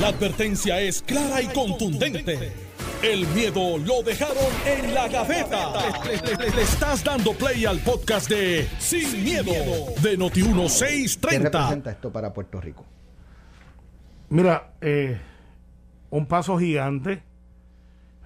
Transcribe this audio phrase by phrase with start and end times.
[0.00, 2.52] La advertencia es clara y contundente.
[3.00, 4.36] El miedo lo dejaron
[4.66, 5.72] en la gaveta.
[6.04, 9.52] Le, estás dando play al podcast de Sin, miedo,
[10.02, 11.28] de Noti1630.
[11.28, 12.84] ¿Qué representa esto para Puerto Rico?
[14.30, 15.20] Mira, eh,
[16.10, 17.22] un paso gigante,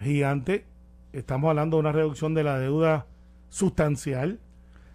[0.01, 0.65] gigante.
[1.13, 3.07] Estamos hablando de una reducción de la deuda
[3.51, 4.41] sustancial.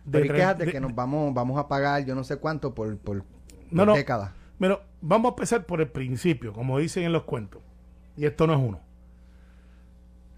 [0.05, 3.23] De Pero que nos vamos, vamos a pagar yo no sé cuánto por, por,
[3.69, 4.31] décadas.
[4.59, 7.61] Pero vamos a empezar por el principio, como dicen en los cuentos.
[8.15, 8.79] Y esto no es uno.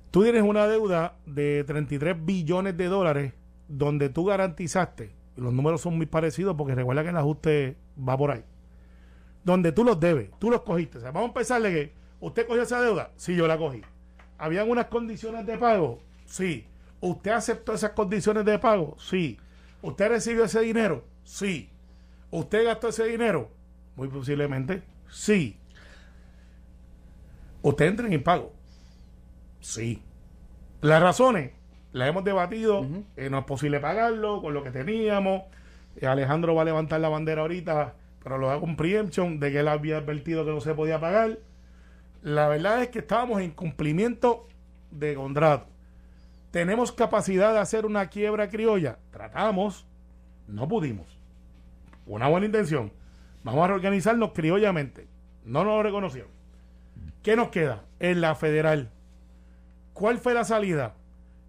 [0.10, 3.34] Tú tienes una deuda de 33 billones de dólares
[3.68, 8.32] donde tú garantizaste, los números son muy parecidos porque recuerda que el ajuste va por
[8.32, 8.44] ahí,
[9.44, 10.98] donde tú los debes, tú los cogiste.
[11.00, 13.82] O sea, vamos a empezarle que usted cogió esa deuda, sí, yo la cogí.
[14.38, 16.00] ¿Habían unas condiciones de pago?
[16.26, 16.66] Sí.
[17.02, 18.96] ¿Usted aceptó esas condiciones de pago?
[18.98, 19.38] Sí.
[19.82, 21.04] ¿Usted recibió ese dinero?
[21.24, 21.70] Sí.
[22.32, 23.50] ¿Usted gastó ese dinero?
[23.96, 25.58] Muy posiblemente, sí.
[27.62, 28.54] ¿Usted entra en impago?
[29.60, 30.02] Sí.
[30.82, 31.52] Las razones
[31.94, 32.86] las hemos debatido.
[33.16, 35.44] Eh, no es posible pagarlo con lo que teníamos.
[35.96, 39.60] Eh, Alejandro va a levantar la bandera ahorita, pero lo hago un preemption de que
[39.62, 41.40] él había advertido que no se podía pagar.
[42.22, 44.48] La verdad es que estábamos en cumplimiento
[44.92, 45.68] de contrato.
[46.52, 49.00] ¿Tenemos capacidad de hacer una quiebra criolla?
[49.12, 49.88] Tratamos,
[50.48, 51.18] no pudimos.
[52.06, 52.92] Una buena intención
[53.46, 55.08] Vamos a reorganizarnos criollamente.
[55.46, 56.32] No nos lo reconocieron.
[57.22, 57.84] ¿Qué nos queda?
[58.00, 58.90] En la federal.
[59.94, 60.96] ¿Cuál fue la salida?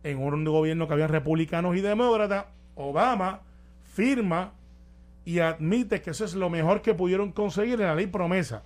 [0.02, 3.40] En un gobierno que había republicanos y demócratas, Obama
[3.82, 4.52] firma
[5.24, 8.64] y admite que eso es lo mejor que pudieron conseguir en la ley promesa.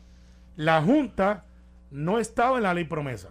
[0.57, 1.45] La Junta
[1.93, 3.29] no estaba en la ley promesa.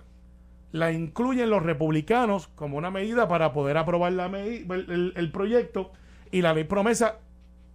[0.72, 5.92] La incluyen los republicanos como una medida para poder aprobar la el, el proyecto
[6.32, 7.18] y la ley promesa,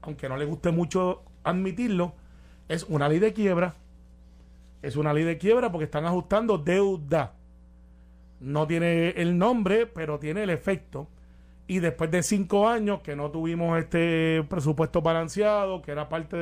[0.01, 2.15] aunque no le guste mucho admitirlo,
[2.69, 3.75] es una ley de quiebra.
[4.83, 7.35] Es una ley de quiebra porque están ajustando deuda.
[8.41, 11.09] No tiene el nombre, pero tiene el efecto.
[11.67, 16.37] Y después de cinco años que no tuvimos este presupuesto balanceado, que era parte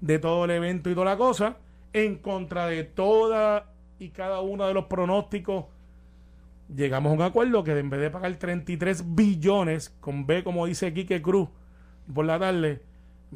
[0.00, 1.56] de, todo el evento y toda la cosa,
[1.92, 3.66] en contra de toda
[3.98, 5.66] y cada uno de los pronósticos,
[6.74, 10.94] llegamos a un acuerdo que en vez de pagar 33 billones, con B como dice
[10.94, 11.48] Quique Cruz
[12.12, 12.80] por la tarde,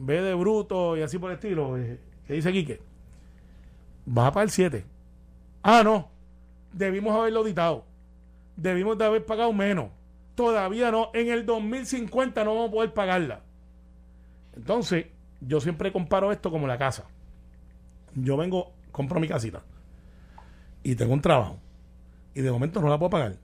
[0.01, 2.81] B de bruto y así por el estilo, eh, ¿qué dice Quique?
[4.07, 4.85] Baja para el 7.
[5.63, 6.09] Ah, no.
[6.73, 7.85] Debimos haberlo auditado.
[8.57, 9.91] Debimos de haber pagado menos.
[10.35, 11.11] Todavía no.
[11.13, 13.43] En el 2050 no vamos a poder pagarla.
[14.57, 15.07] Entonces,
[15.41, 17.05] yo siempre comparo esto como la casa.
[18.15, 19.63] Yo vengo, compro mi casita
[20.83, 21.59] y tengo un trabajo
[22.35, 23.37] y de momento no la puedo pagar.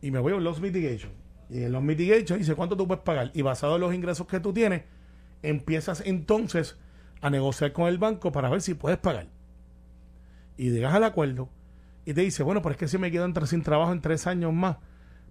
[0.00, 1.12] Y me voy a los mitigation.
[1.48, 3.30] Y en los mitigation dice cuánto tú puedes pagar.
[3.34, 4.82] Y basado en los ingresos que tú tienes,
[5.42, 6.76] empiezas entonces
[7.20, 9.28] a negociar con el banco para ver si puedes pagar.
[10.56, 11.48] Y llegas al acuerdo
[12.04, 14.52] y te dice, bueno, pero es que si me quedan sin trabajo en tres años
[14.52, 14.76] más,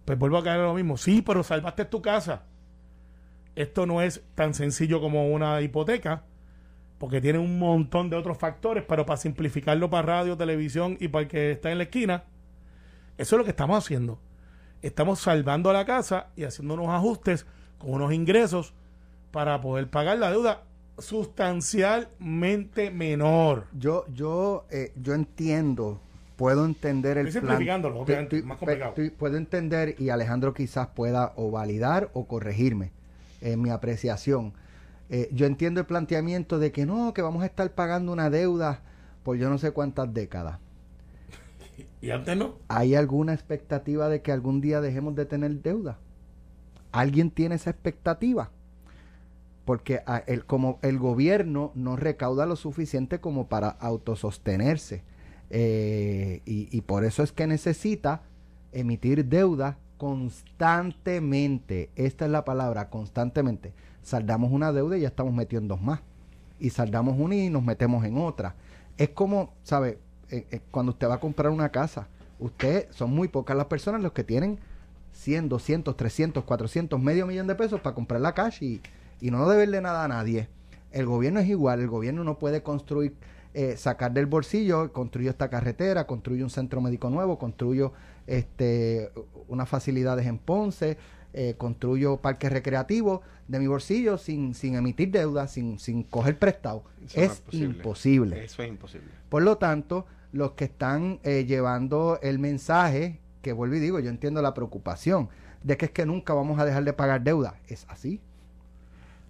[0.04, 0.98] pues vuelvo a caer en lo mismo.
[0.98, 2.44] Sí, pero salvaste tu casa.
[3.56, 6.24] Esto no es tan sencillo como una hipoteca,
[6.98, 11.24] porque tiene un montón de otros factores, pero para simplificarlo para radio, televisión y para
[11.24, 12.26] el que está en la esquina,
[13.18, 14.20] eso es lo que estamos haciendo.
[14.82, 17.46] Estamos salvando la casa y haciendo unos ajustes
[17.78, 18.74] con unos ingresos
[19.36, 20.64] para poder pagar la deuda
[20.98, 23.68] sustancialmente menor.
[23.78, 26.00] Yo, yo, eh, yo entiendo,
[26.38, 27.84] puedo entender el Estoy plan.
[27.84, 28.94] obviamente, más complicado.
[29.18, 32.94] puedo entender y Alejandro quizás pueda o validar o corregirme
[33.42, 34.54] en mi apreciación.
[35.10, 38.84] Eh, yo entiendo el planteamiento de que no, que vamos a estar pagando una deuda
[39.24, 40.60] por yo no sé cuántas décadas.
[42.02, 42.56] ¿Y antes no?
[42.70, 46.00] ¿Hay alguna expectativa de que algún día dejemos de tener deuda?
[46.94, 48.52] ¿Alguien tiene esa expectativa?
[49.66, 55.04] Porque ah, el, como el gobierno no recauda lo suficiente como para autosostenerse.
[55.50, 58.22] Eh, y, por eso es que necesita
[58.72, 61.90] emitir deuda constantemente.
[61.96, 63.74] Esta es la palabra, constantemente.
[64.02, 66.02] Saldamos una deuda y ya estamos metiendo más.
[66.60, 68.56] Y saldamos una y nos metemos en otra.
[68.98, 70.00] Es como, ¿sabe?
[70.30, 72.08] Eh, eh, cuando usted va a comprar una casa,
[72.40, 74.60] usted, son muy pocas las personas los que tienen
[75.14, 78.82] 100, 200, 300, 400, medio millón de pesos para comprar la cash y,
[79.20, 80.50] y no deberle nada a nadie.
[80.92, 83.16] El gobierno es igual, el gobierno no puede construir,
[83.54, 87.94] eh, sacar del bolsillo, construyo esta carretera, construyo un centro médico nuevo, construyo
[88.28, 89.12] este,
[89.48, 90.98] unas facilidades en Ponce,
[91.34, 93.20] eh, construyo parques recreativos
[93.50, 96.84] de mi bolsillo sin, sin emitir deuda, sin, sin coger prestado.
[97.14, 98.46] es, imposible.
[98.46, 99.10] Eso es imposible.
[99.28, 104.10] Por lo tanto, los que están eh, llevando el mensaje, que vuelvo y digo, yo
[104.10, 105.30] entiendo la preocupación
[105.64, 107.60] de que es que nunca vamos a dejar de pagar deuda.
[107.68, 108.22] Es así.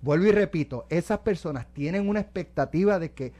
[0.01, 3.33] Vuelvo y repito, esas personas tienen una expectativa de que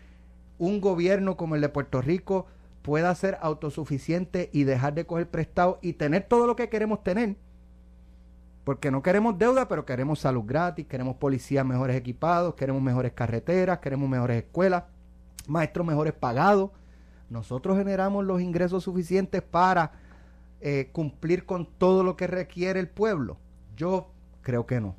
[0.57, 2.47] un gobierno como el de Puerto Rico
[2.81, 7.35] pueda ser autosuficiente y dejar de coger prestado y tener todo lo que queremos tener.
[8.63, 13.79] Porque no queremos deuda, pero queremos salud gratis, queremos policías mejores equipados, queremos mejores carreteras,
[13.79, 14.83] queremos mejores escuelas,
[15.47, 16.71] maestros mejores pagados.
[17.29, 19.91] Nosotros generamos los ingresos suficientes para
[20.61, 23.37] eh, cumplir con todo lo que requiere el pueblo.
[23.75, 24.09] Yo
[24.41, 24.95] creo que no.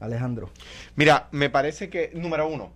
[0.00, 0.50] Alejandro.
[0.96, 2.72] Mira, me parece que, número uno,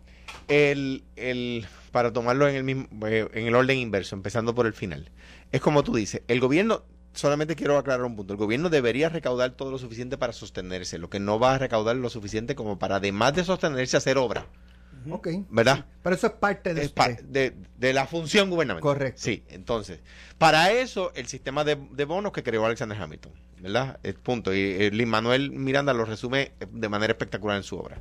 [0.48, 4.72] el, el, para tomarlo en el mismo, eh, en el orden inverso, empezando por el
[4.72, 5.10] final.
[5.52, 6.82] Es como tú dices, el gobierno,
[7.12, 11.10] solamente quiero aclarar un punto, el gobierno debería recaudar todo lo suficiente para sostenerse, lo
[11.10, 14.46] que no va a recaudar lo suficiente como para, además de sostenerse, hacer obra.
[15.10, 15.28] Ok.
[15.50, 15.87] ¿Verdad?
[16.02, 18.82] Pero eso es parte de, Es pa- de, de la función gubernamental.
[18.82, 19.20] Correcto.
[19.22, 20.00] Sí, entonces,
[20.38, 23.99] para eso el sistema de, de bonos que creó Alexander Hamilton, ¿verdad?
[24.02, 24.54] El punto.
[24.54, 28.00] Y eh, Manuel Miranda lo resume de manera espectacular en su obra.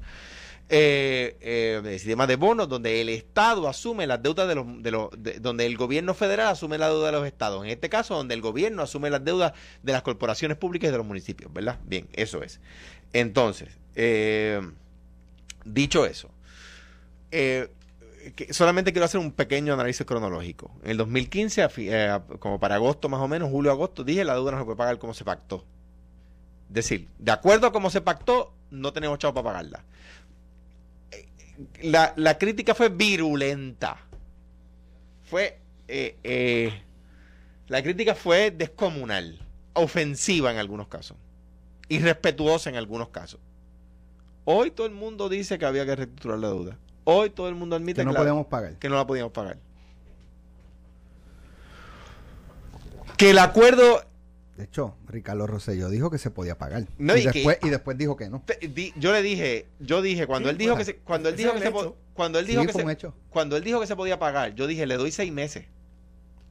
[0.74, 4.92] Eh, eh, el sistema de bonos donde el Estado asume las deudas de los, de
[4.92, 7.64] los de- donde el gobierno federal asume la deuda de los estados.
[7.66, 9.52] En este caso, donde el gobierno asume las deudas
[9.84, 11.78] de las corporaciones públicas y de los municipios, ¿verdad?
[11.86, 12.62] Bien, eso es.
[13.12, 14.62] Entonces, eh,
[15.66, 16.30] dicho eso,
[17.32, 17.70] eh,
[18.52, 20.72] solamente quiero hacer un pequeño análisis cronológico.
[20.84, 24.34] En el 2015, a fi- eh, como para agosto más o menos, julio-agosto, dije la
[24.36, 25.66] deuda no se puede pagar como se pactó.
[26.70, 29.84] Es decir, de acuerdo a cómo se pactó, no tenemos chavo para pagarla.
[31.12, 31.28] Eh,
[31.84, 33.98] La, la crítica fue virulenta.
[35.24, 35.58] Fue.
[37.68, 39.40] la crítica fue descomunal,
[39.74, 41.18] ofensiva en algunos casos,
[41.90, 43.40] irrespetuosa en algunos casos.
[44.46, 46.78] Hoy todo el mundo dice que había que reestructurar la deuda.
[47.04, 48.76] Hoy todo el mundo admite que no la- podemos pagar.
[48.78, 49.58] que no la podíamos pagar.
[53.18, 54.02] Que el acuerdo,
[54.58, 56.86] De hecho, Ricardo Rosselló dijo que se podía pagar.
[57.00, 58.44] No, y, y que- después, y después dijo que no.
[58.46, 61.36] te- di- yo le dije, yo dije cuando Sí, él dijo que se, cuando él
[61.36, 63.16] dijo que se, cuando él Sí, dijo que se, hecho.
[63.30, 65.66] cuando él dijo que se podía pagar, yo dije le doy seis meses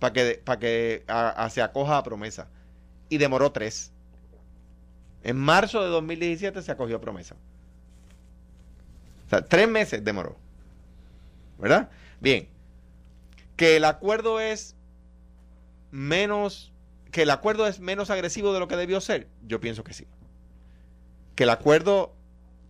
[0.00, 2.48] para que para que a- a- se acoja a promesa
[3.08, 3.92] y demoró tres.
[5.22, 7.36] En marzo de 2017 se acogió a promesa.
[9.30, 10.36] O sea, tres meses demoró.
[11.56, 11.88] ¿Verdad?
[12.18, 12.48] Bien.
[13.54, 14.74] Que el acuerdo es
[15.92, 16.72] menos.
[17.12, 19.28] Que el acuerdo es menos agresivo de lo que debió ser.
[19.46, 20.08] Yo pienso que sí.
[21.36, 22.12] Que el acuerdo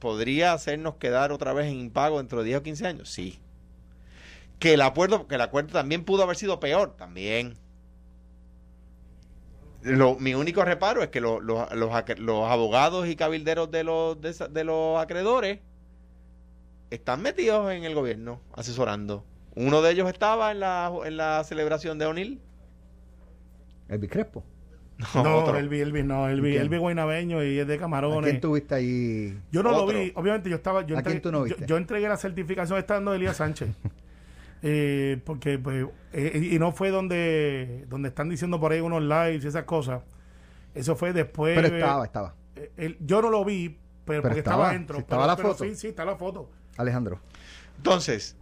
[0.01, 3.09] podría hacernos quedar otra vez en impago dentro de 10 o 15 años.
[3.11, 3.39] Sí.
[4.59, 6.95] Que el acuerdo, que el acuerdo también pudo haber sido peor.
[6.97, 7.57] También.
[9.83, 14.65] Lo- mi único reparo es que lo- los- los abogados y cabilderos de los, de
[14.65, 15.61] los acreedores
[16.91, 19.25] están metidos en el gobierno, asesorando.
[19.55, 22.41] Uno de ellos estaba en la, en la celebración de O'Neill.
[23.89, 24.45] El Crespo.
[25.15, 25.57] No, otro.
[25.57, 26.57] Elvi, Elvi, no, Elvi.
[26.57, 28.31] Elvi Guaynabeño y es de ¿A Camarones.
[28.31, 29.41] quién tuviste ahí?
[29.51, 29.93] Yo no Otro.
[29.95, 31.65] lo vi, obviamente yo estaba, yo, ¿A quién entregué, tú no viste?
[31.67, 33.71] yo entregué la certificación estando de Elías Sánchez.
[34.63, 39.43] Eh, porque pues, eh, y no fue donde, donde están diciendo por ahí unos lives
[39.43, 40.03] y esas cosas.
[40.75, 41.59] Eso fue después.
[41.59, 42.35] Pero estaba, estaba.
[42.57, 44.97] eh, él- yo no lo vi, pero, Pero porque estaba, estaba, adentro.
[44.97, 45.65] si estaba pero- la pero foto.
[45.65, 46.51] Sí, sí, está la foto.
[46.81, 47.21] Alejandro.
[47.77, 48.37] Entonces,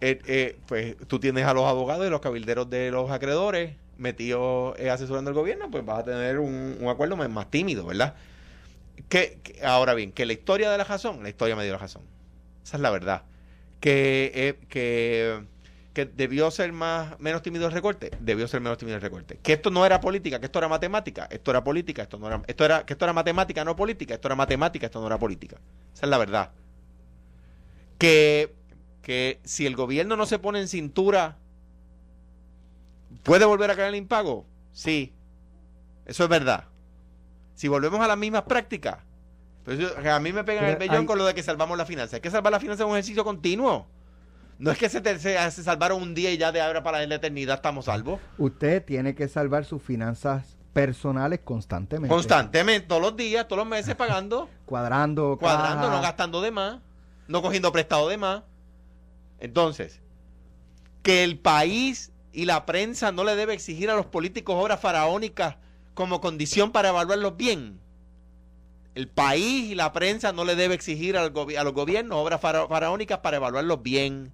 [0.00, 4.78] eh, eh, pues tú tienes a los abogados y los cabilderos de los acreedores metidos
[4.78, 8.14] eh, asesorando al gobierno, pues vas a tener un, acuerdo más, tímido, ¿verdad?
[9.08, 12.02] Que, ahora bien, que la historia de la razón, la historia me dio la razón.
[12.64, 13.22] Esa es la verdad.
[13.80, 15.44] Que, que,
[15.94, 19.38] que debió ser más menos tímido el recorte, debió ser menos tímido el recorte.
[19.42, 22.42] Que esto no era política, que esto era matemática, esto era política, esto no era,
[22.46, 25.56] esto era, que esto era matemática, no política, esto era matemática, esto no era política.
[25.94, 26.50] Esa es la verdad.
[27.98, 28.54] Que,
[29.02, 31.36] que si el gobierno no se pone en cintura,
[33.22, 34.46] ¿puede volver a caer el impago?
[34.72, 35.12] Sí.
[36.06, 36.64] Eso es verdad.
[37.54, 38.98] Si volvemos a las mismas prácticas,
[39.64, 42.16] pues a mí me pegan el vellón hay- con lo de que salvamos la finanza.
[42.16, 43.86] Hay que salvar la finanza es un ejercicio continuo.
[44.58, 47.04] No es que se, te- se, se salvaron un día y ya de ahora para
[47.06, 48.20] la eternidad estamos salvos.
[48.38, 52.12] Usted tiene que salvar sus finanzas personales constantemente.
[52.12, 55.96] Constantemente, todos los días, todos los meses pagando, Cuadrando, cuadrando, caja.
[55.96, 56.78] no gastando de más,
[57.28, 58.42] no cogiendo prestado de más.
[59.40, 60.00] Entonces,
[61.02, 65.56] que el país y la prensa no le debe exigir a los políticos obras faraónicas
[65.94, 67.80] como condición para evaluarlos bien.
[68.94, 72.68] El país y la prensa no le debe exigir al a los gobiernos obras fara-
[72.68, 74.32] faraónicas para evaluarlos bien.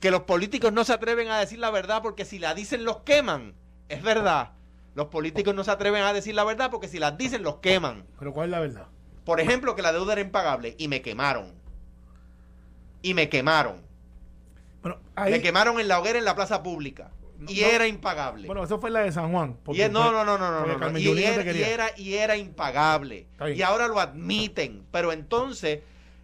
[0.00, 2.98] Que los políticos no se atreven a decir la verdad porque si la dicen los
[3.00, 3.54] queman.
[3.88, 4.52] Es verdad.
[4.94, 8.06] Los políticos no se atreven a decir la verdad porque si las dicen los queman.
[8.18, 8.86] Pero ¿cuál es la verdad?
[9.24, 11.52] Por ejemplo, que la deuda era impagable y me quemaron.
[13.02, 13.76] Y me quemaron.
[14.82, 17.10] Bueno, ahí, Me quemaron en la hoguera en la plaza pública.
[17.48, 18.46] Y No, era impagable.
[18.46, 19.56] bueno, eso fue la de San Juan.
[19.72, 23.26] y es- no, no, no, no, no, Y, era, y era- y era impagable.
[23.54, 24.84] Y ahora lo admiten.
[24.90, 25.80] Pero entonces,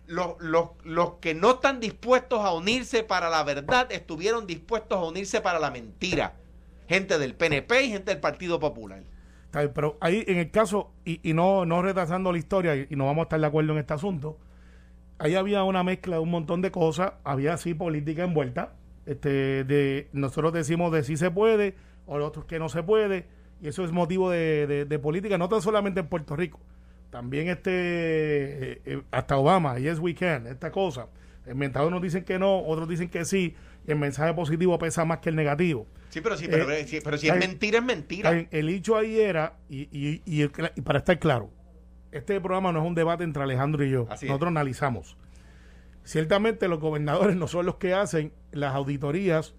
[0.07, 5.05] los, los, los que no están dispuestos a unirse para la verdad estuvieron dispuestos a
[5.05, 6.35] unirse para la mentira.
[6.89, 9.03] Gente del PNP y gente del Partido Popular.
[9.47, 12.87] Está bien, Pero ahí, en el caso, y, y no, no retrasando la historia, y,
[12.91, 14.37] y no vamos a estar de acuerdo en este asunto,
[15.19, 18.75] ahí había una mezcla de un montón de cosas, había así política envuelta,
[19.07, 21.75] este, de nosotros decimos de sí se puede,
[22.07, 23.27] o los otros que no se puede,
[23.63, 26.61] y eso es motivo de, de- de política, no tan solamente en Puerto Rico,
[27.11, 27.71] también este,
[28.73, 31.07] eh, eh, hasta Obama, yes we can, esta cosa.
[31.49, 33.55] Inventados unos dicen que no, otros dicen que sí,
[33.87, 35.87] y el mensaje positivo pesa más que el negativo.
[36.11, 38.31] Sí, pero sí, pero, Eh, pero si es mentira, es mentira.
[38.33, 41.51] Bien, El hecho ahí era, y, y- el y para estar claro,
[42.17, 44.07] este programa no es un debate entre Alejandro y yo.
[44.11, 44.31] Así es.
[44.31, 45.17] Nosotros analizamos.
[46.05, 49.55] Ciertamente los gobernadores no son los que hacen las auditorías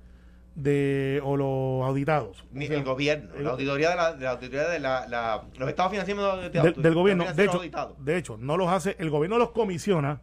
[0.56, 2.46] de o los auditados.
[2.52, 5.08] Ni O sea, el gobierno, el- la auditoría de la, de la auditoría de la,
[5.08, 7.26] la- los estados financieros de- de- del, del gobierno.
[7.26, 8.04] los De hecho, auditados.
[8.04, 10.22] de hecho, no los hace, el gobierno los comisiona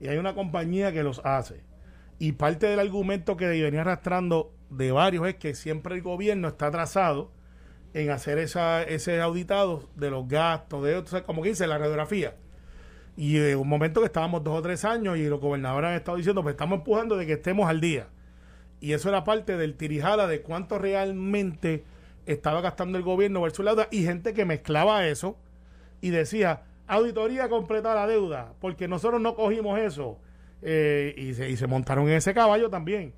[0.00, 1.64] y hay una compañía que los hace.
[2.18, 6.68] Y parte del argumento que venía arrastrando de varios es que siempre el gobierno está
[6.68, 7.30] atrasado
[7.94, 12.34] en hacer esa, ese auditado de los gastos, de o como que dice, la radiografía.
[13.16, 16.16] Y de un momento que estábamos dos o tres años y los gobernadores han estado
[16.16, 18.06] diciendo, pues estamos empujando de que estemos al día.
[18.80, 21.84] Y eso era parte del tirijala de cuánto realmente
[22.26, 25.36] estaba gastando el gobierno versus la deuda y gente que mezclaba eso
[26.00, 30.18] y decía, auditoría completa la deuda, porque nosotros no cogimos eso.
[30.62, 33.14] Eh, y, se, y se montaron en ese caballo también.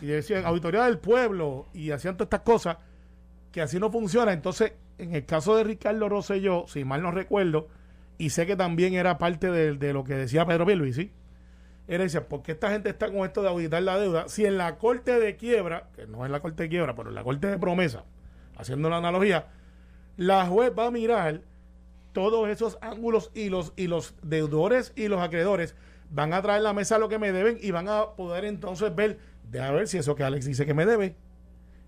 [0.00, 2.76] Y decían, auditoría del pueblo, y hacían todas estas cosas,
[3.54, 4.32] que así no funciona.
[4.32, 7.68] Entonces, en el caso de Ricardo Rosselló, si mal no recuerdo,
[8.18, 11.12] y sé que también era parte de, de lo que decía Pedro Pierluisi,
[11.86, 14.26] era decir, ¿por qué esta gente está con esto de auditar la deuda?
[14.26, 17.14] Si en la corte de quiebra, que no es la corte de quiebra, pero en
[17.14, 18.02] la corte de promesa,
[18.56, 19.46] haciendo la analogía,
[20.16, 21.42] la juez va a mirar
[22.12, 25.76] todos esos ángulos y los, y los deudores y los acreedores
[26.10, 28.92] van a traer a la mesa lo que me deben y van a poder entonces
[28.96, 31.14] ver, de ver si eso que Alex dice que me debe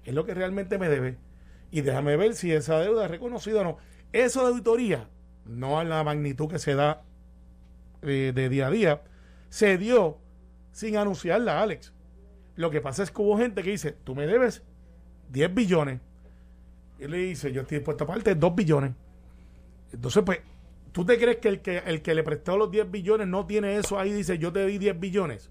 [0.05, 1.26] es lo que realmente me debe.
[1.71, 3.77] Y déjame ver si esa deuda es reconocida o no.
[4.13, 5.09] Eso de auditoría,
[5.45, 7.03] no a la magnitud que se da
[8.03, 9.03] eh, de día a día,
[9.49, 10.19] se dio
[10.73, 11.93] sin anunciarla, Alex.
[12.55, 14.63] Lo que pasa es que hubo gente que dice, tú me debes
[15.31, 16.01] 10 billones.
[16.99, 18.93] Y le dice, yo estoy dispuesto a pagarte 2 billones.
[19.93, 20.41] Entonces, pues,
[20.93, 23.77] ¿tú te crees que el que, el que le prestó los 10 billones no tiene
[23.77, 24.13] eso ahí?
[24.13, 25.51] Dice, yo te di 10 billones.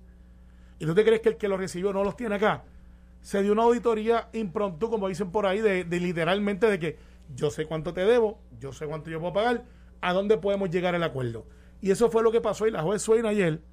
[0.80, 2.64] ¿Y tú te crees que el que los recibió no los tiene acá?
[3.26, 7.00] Se dio una auditoría impromptu, como dicen por ahí, de, literalmente de que
[7.34, 9.64] yo sé cuánto te debo, yo sé cuánto yo puedo pagar,
[10.00, 11.48] a dónde podemos llegar al acuerdo.
[11.82, 13.64] Y eso fue lo que pasó y la juez Swain ayer,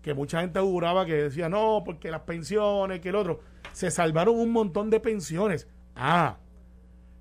[0.00, 3.40] que mucha gente auguraba que decía, no, porque las pensiones, que el otro,
[3.72, 5.68] se salvaron un montón de pensiones.
[5.94, 6.38] Ah,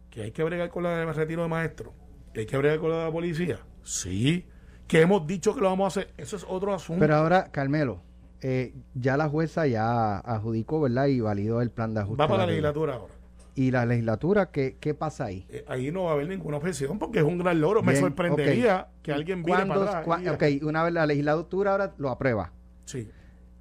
[0.10, 1.94] que hay que bregar con la de retiro de maestro,
[2.34, 3.60] que hay que bregar con la de la policía.
[3.84, 4.46] Sí,
[4.88, 6.14] que hemos dicho que lo vamos a hacer.
[6.16, 7.02] Eso es otro asunto.
[7.02, 8.00] Pero ahora, Carmelo,
[8.44, 11.08] eh, ya la jueza ya adjudicó, ¿verdad?
[11.08, 12.22] Y validó el plan de ajuste.
[12.22, 13.14] Va para la legislatura ahora.
[13.56, 15.46] Y la legislatura, ¿qué, qué pasa ahí?
[15.50, 17.84] Eh, ahí no va a haber ninguna objeción porque es un gran logro.
[17.84, 20.22] Me sorprendería que alguien vire ¿Cuándo- para atrás.
[20.24, 22.52] y ok, una vez la legislatura ahora lo aprueba.
[22.86, 23.10] Sí.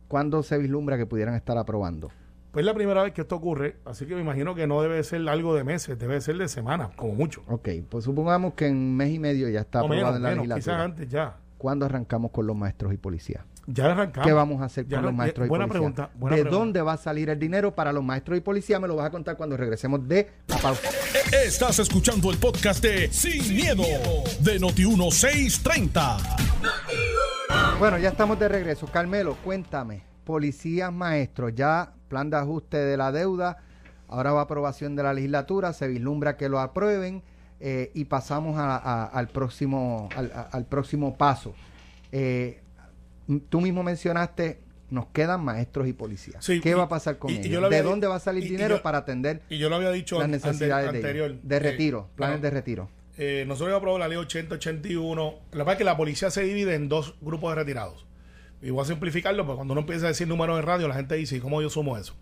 [0.08, 2.10] ¿Cuándo se vislumbra que pudieran estar aprobando?
[2.52, 5.02] Pues es la primera vez que esto ocurre, así que me imagino que no debe
[5.04, 7.42] ser algo de meses, debe ser de semanas, como mucho.
[7.48, 10.56] Ok, pues supongamos que en mes y medio ya está aprobado en la menos, quizás
[10.56, 10.84] legislatura.
[10.84, 11.36] antes ya.
[11.56, 13.44] ¿Cuándo arrancamos con los maestros y policías?
[13.66, 14.26] Ya arrancamos.
[14.26, 15.92] ¿Qué vamos a hacer Ya con los maestros y buena policías?
[15.94, 16.58] pregunta, buena ¿De pregunta.
[16.64, 18.80] dónde va a salir el dinero para los maestros y policías?
[18.80, 20.88] Me lo vas a contar cuando regresemos de la pausa.
[21.44, 23.84] Estás escuchando el podcast de Sin, miedo,
[24.40, 26.38] de Noti1630.
[27.78, 28.86] Bueno, ya estamos de regreso.
[28.86, 30.02] Carmelo, cuéntame.
[30.24, 33.58] Policías, maestros, ya plan de ajuste de la deuda,
[34.08, 37.22] ahora va a aprobación de la legislatura, se vislumbra que lo aprueben
[37.60, 41.54] eh, y pasamos a- a- al, próximo, al, a- al próximo paso.
[42.12, 42.61] Eh,
[43.40, 44.60] tú mismo mencionaste,
[44.90, 46.44] nos quedan maestros y policías.
[46.44, 47.60] Sí, ¿Qué y- va a pasar con y- ellos?
[47.62, 50.18] ¿De había dónde va a salir dinero yo- para atender Y yo lo había dicho
[50.18, 51.26] las necesidades ante- de, ellos?
[51.30, 51.42] anterior.
[51.42, 52.90] de Eh, retiro, planes de retiro?
[53.16, 55.34] eh, nosotros hemos aprobado la ley 8081.
[55.52, 58.04] Lo que pasa es que la policía se divide en dos grupos de retirados.
[58.60, 61.14] Y voy a simplificarlo, porque cuando uno empieza a decir números en radio, la gente
[61.16, 62.14] dice, ¿y cómo yo sumo eso?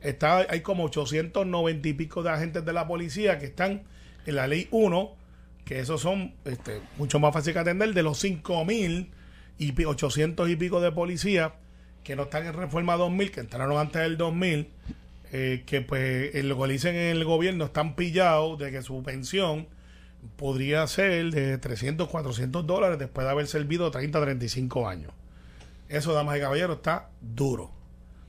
[0.00, 3.82] Está, hay como 890 y pico de agentes de la policía que están
[4.26, 5.16] en la ley 1,
[5.64, 9.10] que esos son este, mucho más fácil que atender, de los 5.000
[9.58, 11.52] y pi- 800 y pico de policías
[12.04, 14.68] que no están en reforma 2000, que entraron antes del 2000,
[15.32, 19.68] eh, que pues lo que dicen en el gobierno están pillados de que su pensión
[20.36, 25.12] podría ser de 300, 400 dólares después de haber servido 30, 35 años.
[25.88, 27.70] Eso, damas y caballeros, está duro.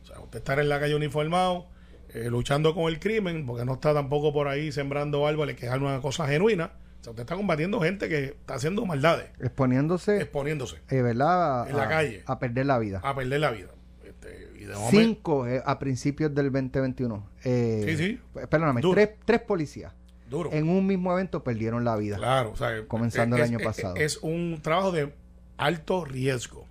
[0.03, 1.67] O sea, usted estar en la calle uniformado,
[2.13, 5.71] eh, luchando con el crimen, porque no está tampoco por ahí sembrando árboles, que es
[5.73, 6.71] una cosa genuina,
[7.03, 11.69] O sea, usted está combatiendo gente que está haciendo maldades, Exponiéndose, exponiéndose eh, ¿verdad?
[11.69, 12.23] En la A- calle.
[12.25, 13.01] A perder la vida.
[13.03, 13.67] a perder la vida.
[14.05, 17.29] Este, y de Cinco eh, a principios del 2021.
[17.43, 18.19] Eh, Sí, sí.
[18.31, 18.93] pues, Perdóname, Duro.
[18.95, 19.91] tres, tres policías
[20.29, 20.49] duro.
[20.53, 22.15] en un mismo evento perdieron la vida.
[22.15, 23.95] Claro, o sea, Comenzando el año es- pasado.
[23.97, 25.13] Es un trabajo de
[25.57, 26.65] alto riesgo.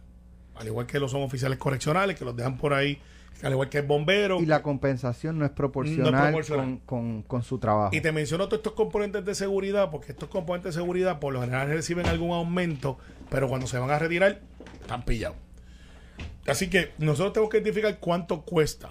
[0.54, 3.00] Al igual que lo son oficiales correccionales, que los dejan por ahí,
[3.42, 4.40] al igual que el bombero.
[4.40, 6.64] Y la compensación no es proporcional, No es proporcional.
[6.64, 7.94] Con, con- con su trabajo.
[7.94, 11.40] Y te menciono todos estos componentes de seguridad, porque estos componentes de seguridad por lo
[11.40, 12.98] general reciben algún aumento,
[13.30, 14.40] pero cuando se van a retirar,
[14.80, 15.36] están pillados.
[16.46, 18.90] Así que nosotros tenemos que identificar cuánto cuesta.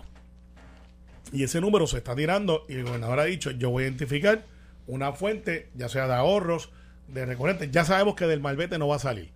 [1.33, 4.43] Y ese número se está tirando y el gobernador ha dicho, yo voy a identificar
[4.87, 6.71] una fuente, ya sea de ahorros,
[7.07, 7.71] de recurrentes.
[7.71, 9.31] Ya sabemos que del malvete no va a salir.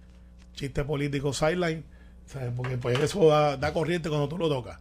[0.53, 1.83] Chiste político sideline,
[2.25, 2.51] ¿sabes?
[2.55, 4.79] porque pues eso da, da corriente cuando tú lo tocas.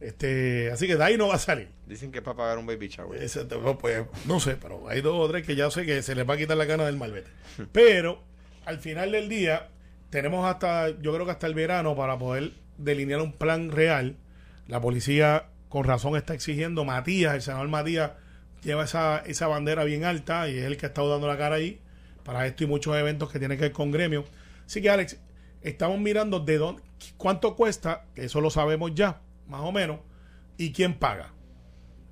[0.00, 1.68] Este, así que de ahí no va a salir.
[1.86, 3.22] Dicen que es para pagar un baby shower.
[3.22, 6.14] Ese no, pues, no sé, pero hay dos o tres que ya sé que se
[6.14, 7.30] les va a quitar la gana del malvete.
[7.72, 8.22] Pero
[8.64, 9.68] al final del día,
[10.08, 14.16] tenemos hasta, yo creo que hasta el verano para poder delinear un plan real.
[14.68, 16.84] La policía, con razón, está exigiendo.
[16.84, 18.12] Matías, el senador Matías,
[18.62, 21.56] lleva esa, esa bandera bien alta y es el que ha estado dando la cara
[21.56, 21.80] ahí
[22.24, 24.24] para esto y muchos eventos que tienen que ver con gremio.
[24.64, 25.18] Así que, Alex,
[25.62, 26.82] estamos mirando de dónde,
[27.16, 30.00] cuánto cuesta, que eso lo sabemos ya, más o menos,
[30.56, 31.34] y quién paga.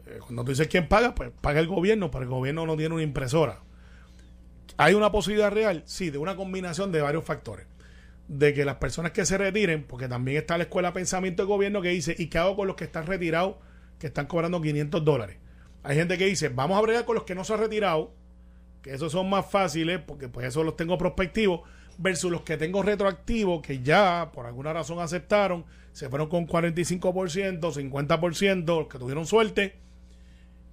[0.07, 2.95] Eh, Cuando tú dices quién paga, pues paga el gobierno, pero el gobierno no tiene
[2.95, 3.61] una impresora.
[4.77, 5.83] ¿Hay una posibilidad real?
[5.87, 7.67] Sí, de una combinación de varios factores.
[8.29, 11.49] De que las personas que se retiren, porque también está la escuela de pensamiento del
[11.49, 13.57] gobierno que dice, ¿y qué hago con los que están retirados,
[13.99, 15.39] que están cobrando 500 dólares?
[15.83, 18.13] Hay gente que dice, vamos a bregar con los que no se han retirado,
[18.83, 21.63] que esos son más fáciles, porque pues eso los tengo prospectivos,
[21.99, 27.61] versus los que tengo retroactivos, que ya por alguna razón aceptaron, se fueron con 45%,
[27.61, 29.77] 50%, los que tuvieron suerte,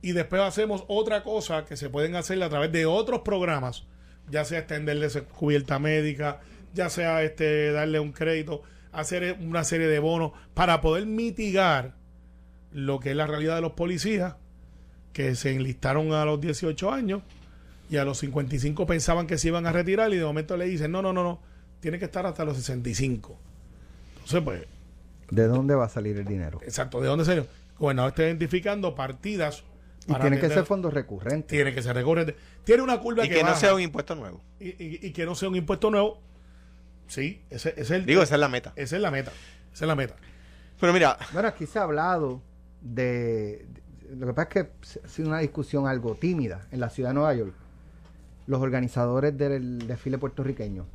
[0.02, 3.86] y después hacemos otra cosa que se pueden hacer a través de otros programas,
[4.30, 6.42] ya sea extenderle esa cubierta médica,
[6.76, 11.96] ya sea este darle un crédito, hacer una serie de bonos para poder mitigar
[12.72, 14.36] lo que es la realidad de los policías
[15.12, 17.24] que se enlistaron a los 18 años
[17.90, 20.92] y a los 55 pensaban que se iban a retirar y de momento le dicen,
[20.92, 21.40] no, no, no, no,
[21.80, 23.38] tiene que estar hasta los 65.
[24.16, 24.64] Entonces, pues,
[25.32, 26.60] ¿De dónde va a salir el dinero?
[26.64, 27.44] exacto, ¿de dónde salió?
[27.44, 29.64] El gobernador está identificando partidas.
[30.08, 31.48] Y tiene que ser fondos recurrentes.
[31.48, 32.36] Tiene que ser recurrente.
[32.64, 33.60] Tiene una curva Y que, que no baja.
[33.60, 34.40] sea un impuesto nuevo.
[34.60, 36.22] y, y- y que no sea un impuesto nuevo.
[37.08, 38.72] Sí, ese, ese es el, Digo, esa es la meta.
[38.76, 39.32] esa es la meta.
[39.74, 40.16] Esa es la meta.
[40.80, 42.42] Pero mira, Bueno, aquí se ha hablado
[42.82, 43.66] de,
[44.08, 44.54] de- Lo que pasa es
[44.94, 47.54] que ha sido una discusión algo tímida en la ciudad de Nueva York.
[48.48, 50.86] Los organizadores del desfile puertorriqueño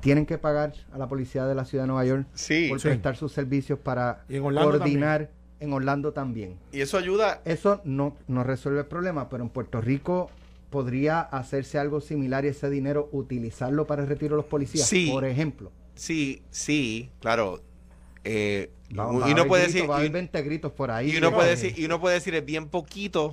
[0.00, 2.66] tienen que pagar a la policía de la ciudad de Nueva York sí.
[2.68, 2.88] por sí.
[2.88, 6.58] prestar sus servicios para Y en Orlando coordinar en Orlando también.
[6.72, 7.40] Y eso ayuda.
[7.46, 10.30] Eso no, no resuelve el problema, pero en Puerto Rico
[10.70, 15.08] podría hacerse algo similar y ese dinero utilizarlo para el retiro de los policías, Sí.
[15.10, 15.72] por ejemplo.
[15.94, 17.62] Sí, sí, claro.
[18.24, 19.88] Eh, Va- y va uno puede decir.
[19.88, 21.10] va a haber y- 20 gritos por ahí.
[21.12, 23.24] Y uno, no, puede decir, y uno puede decir, es bien poquito,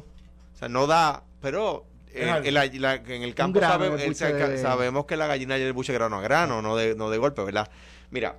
[0.54, 4.40] o sea, no da, pero eh, en, la- la- en el campo sabe- el- de-
[4.62, 7.44] sabemos que la gallina y el buche grano a grano, no de, no de golpe,
[7.44, 7.70] ¿verdad?
[8.12, 8.38] Mira,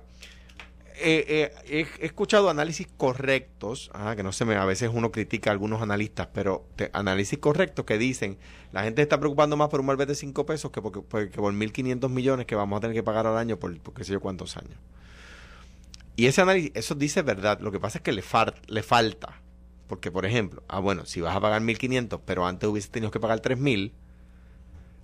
[0.97, 5.49] eh, eh, he, escuchado análisis correctos, ajá, que no sé, me- a veces uno critica
[5.49, 8.37] a algunos analistas, pero te- análisis correctos que dicen,
[8.71, 11.37] la gente está preocupando más por un malvete de 5 pesos que, porque, porque- que
[11.37, 14.13] por 1.500 millones que vamos a tener que pagar al año por, por qué sé
[14.13, 14.77] yo cuántos años.
[16.15, 17.59] Y ese análisis, eso dice verdad.
[17.59, 19.41] Lo que pasa es que le, far- le falta.
[19.87, 23.19] Porque, por ejemplo, ah, bueno, si vas a pagar 1.500, pero antes hubiese tenido que
[23.19, 23.93] pagar 3.000,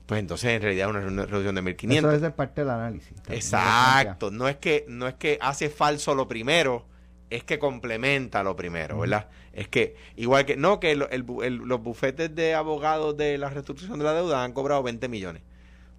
[0.07, 2.01] pues entonces en realidad es una reducción de Eso 1.500.
[2.01, 3.13] debe ser parte del análisis.
[3.29, 4.31] Exacto.
[4.31, 6.85] No es que no es que hace falso lo primero,
[7.29, 9.29] es que complementa lo primero, ¿verdad?
[9.53, 13.49] Es que, igual que, no, que el- el el- los bufetes de abogados de la
[13.49, 15.43] reestructuración de la deuda han cobrado 20 millones.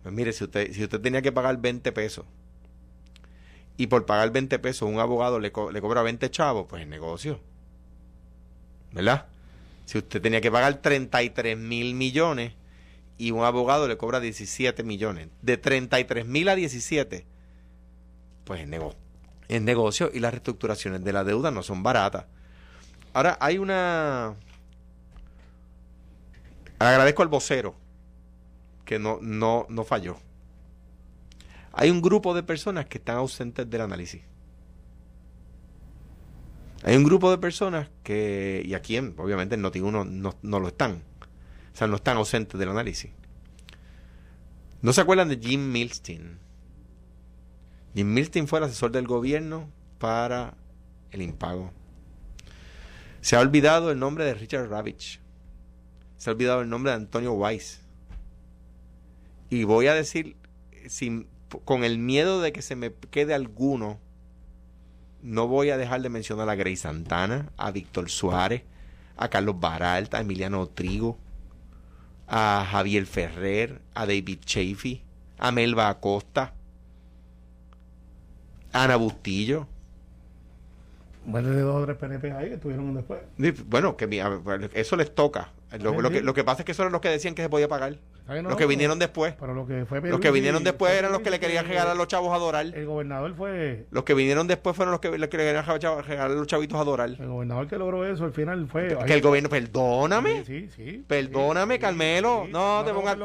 [0.03, 2.27] Pues mire, si usted, si usted tenía que pagar 20 pesos
[3.77, 6.89] y por pagar 20 pesos un abogado le, co- le cobra 20 chavos, pues es
[6.89, 7.41] negocio.
[8.93, 9.27] ¿Verdad?
[9.85, 12.53] Si usted tenía que pagar 33 mil millones
[13.19, 17.27] y un abogado le cobra 17 millones, de 33 mil a 17,
[18.45, 18.95] pues es, nego-
[19.49, 22.27] es negocio y las reestructuraciones de la deuda no son baratas.
[23.13, 24.35] Ahora hay una...
[26.79, 27.75] Agradezco al vocero
[28.85, 30.19] que no, no, no falló.
[31.73, 34.23] Hay un grupo de personas que están ausentes del análisis.
[36.83, 40.69] Hay un grupo de personas que, y aquí en- obviamente en Noti1 no, no lo
[40.69, 41.03] están.
[41.73, 43.11] O sea, no están ausentes del análisis.
[44.83, 46.39] ¿No se acuerdan de Jim Milstein?
[47.95, 50.55] Jim Milstein fue el asesor del gobierno para
[51.13, 51.73] el impago.
[53.21, 55.21] Se ha olvidado el nombre de Richard Ravitch.
[56.17, 57.81] Se ha olvidado el nombre de Antonio Weiss.
[59.51, 60.37] y voy a decir,
[60.89, 61.29] sin,
[61.67, 64.01] con el miedo de que se me quede alguno,
[65.23, 68.63] no voy a dejar de mencionar a Grey Santana, a Víctor Suárez,
[69.17, 71.17] a Carlos Baralta, a Emiliano Trigo,
[72.27, 75.03] a Javier Ferrer, a David Chafee,
[75.39, 76.55] a Melba Acosta,
[78.73, 79.67] a Ana Bustillo.
[81.25, 83.21] Bueno, de dos o tres PNP ahí que estuvieron después.
[83.67, 84.09] Bueno, que
[84.75, 85.53] eso les toca.
[85.81, 87.97] Lo, que, lo que pasa es que son los que decían que se podía pagar.
[88.29, 89.35] No, Los que vinieron después.
[89.39, 91.95] Pero lo que fue Los que vinieron después eran los que le querían regalar a
[91.95, 92.67] los chavos a adorar.
[92.67, 93.87] El gobernador fue.
[93.91, 97.11] Los que vinieron después fueron los que, le querían regalar a los chavitos a adorar.
[97.11, 98.97] El gobernador que logró eso al final fue.
[99.07, 100.45] Que el gobierno, perdóname.
[100.45, 100.71] Sí, sí.
[100.75, 101.05] sí.
[101.07, 102.43] Perdóname, Sí, Carmelo.
[102.47, 103.19] sí, No, te pongas-.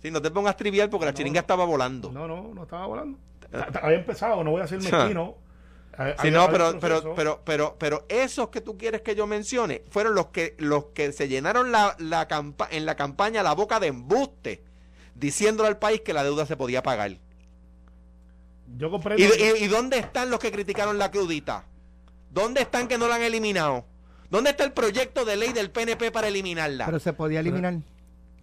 [0.00, 2.10] Si no te pongas trivial porque la chiringa estaba volando.
[2.12, 3.18] No, no, no estaba volando.
[3.82, 5.36] Había empezado, no voy a ser mezquino.
[6.22, 10.14] Sí, no, pero, pero, pero, pero, pero esos que tú quieres que yo mencione fueron
[10.14, 13.88] los que, los que se llenaron la, la campa en la campaña la boca de
[13.88, 14.62] embuste,
[15.16, 17.18] diciéndole al país que la deuda se podía pagar.
[18.76, 19.22] Yo comprendo.
[19.22, 21.64] ¿Y, y, y dónde están los que criticaron la crudita?
[22.30, 23.84] ¿Dónde están que no la han eliminado?
[24.30, 26.86] ¿Dónde está el proyecto de ley del PNP para eliminarla?
[26.86, 27.78] Pero se podía eliminar,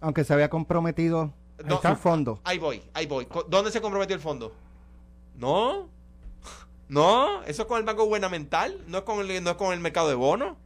[0.00, 1.32] aunque se había comprometido
[1.64, 2.40] No, el fondo.
[2.44, 3.26] Ahí voy, ahí voy.
[3.48, 4.52] ¿Dónde se comprometió el fondo?
[5.36, 5.88] No.
[6.88, 9.80] No, eso es con el Banco Gubernamental, no es con el, no es con el
[9.80, 10.56] mercado de bonos.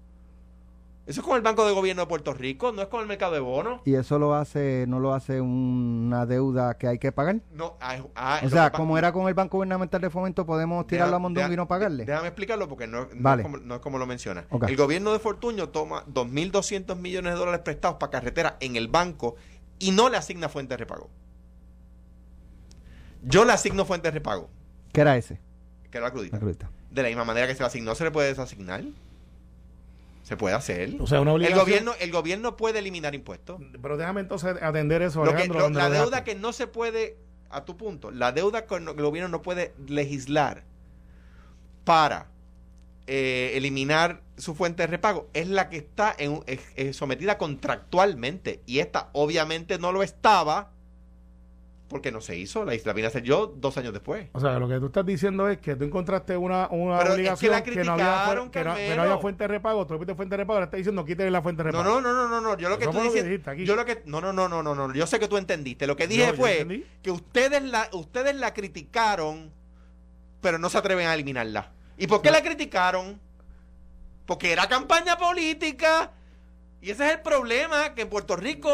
[1.06, 3.32] Eso es con el Banco de Gobierno de Puerto Rico, no es con el mercado
[3.32, 3.80] de bonos.
[3.84, 7.40] Y eso lo hace, no lo hace una deuda que hay que pagar.
[7.52, 11.06] No, ah, ah, O sea, como era con el Banco Gubernamental de Fomento, podemos tirar
[11.06, 12.04] Deja- la mondonga deja- y no pagarle.
[12.04, 14.44] Déjame explicarlo porque no, no es, como, no es como lo menciona.
[14.68, 19.34] El gobierno de Fortuño toma 2.200 millones de dólares prestados para carretera en el banco
[19.80, 21.08] y no le asigna fuente de repago.
[23.22, 24.48] Yo le asigno fuente de repago,
[24.92, 25.40] ¿Qué era ese?
[25.90, 26.36] Que era la crudita.
[26.36, 26.70] La crudita.
[26.90, 28.82] De la misma manera que se le asignó, se le puede desasignar.
[30.22, 30.94] Se puede hacer.
[31.00, 31.60] O sea, una El obligación.
[31.64, 33.60] gobierno, el gobierno puede eliminar impuestos.
[33.82, 35.20] Pero déjame entonces atender eso.
[35.24, 37.16] Lo que- Alejandro, lo- donde la lo deuda que no se puede,
[37.50, 40.62] a tu punto, la deuda que el gobierno no puede legislar
[41.84, 42.26] para
[43.12, 47.38] eh, eliminar su fuente de repago es la que está en un- es- es sometida
[47.38, 50.70] contractualmente y esta obviamente no lo estaba
[51.90, 54.28] porque no se hizo, la, la vine a hacer yo dos años después.
[54.32, 57.06] O sea, lo que tú estás diciendo es que tú encontraste una, una Pero es
[57.08, 59.84] que obligación la que, no había, que, no, que no había fuente de repago.
[59.86, 62.00] Tú repites fuente de repago, ahora estás diciendo quítale la fuente de No, repago.
[62.00, 64.20] no, no, no, no, no, yo lo que fue lo dijiste yo lo que, no,
[64.20, 65.88] no, no, no, no, no, yo sé que tú entendiste.
[65.88, 69.50] Lo que dije yo fue que ustedes la, ustedes la criticaron,
[70.40, 71.72] pero no se atreven a eliminarla.
[71.98, 73.20] ¿Y por qué la criticaron?
[74.26, 76.12] Porque era campaña política.
[76.82, 78.70] Y ese es el problema, que en Puerto Rico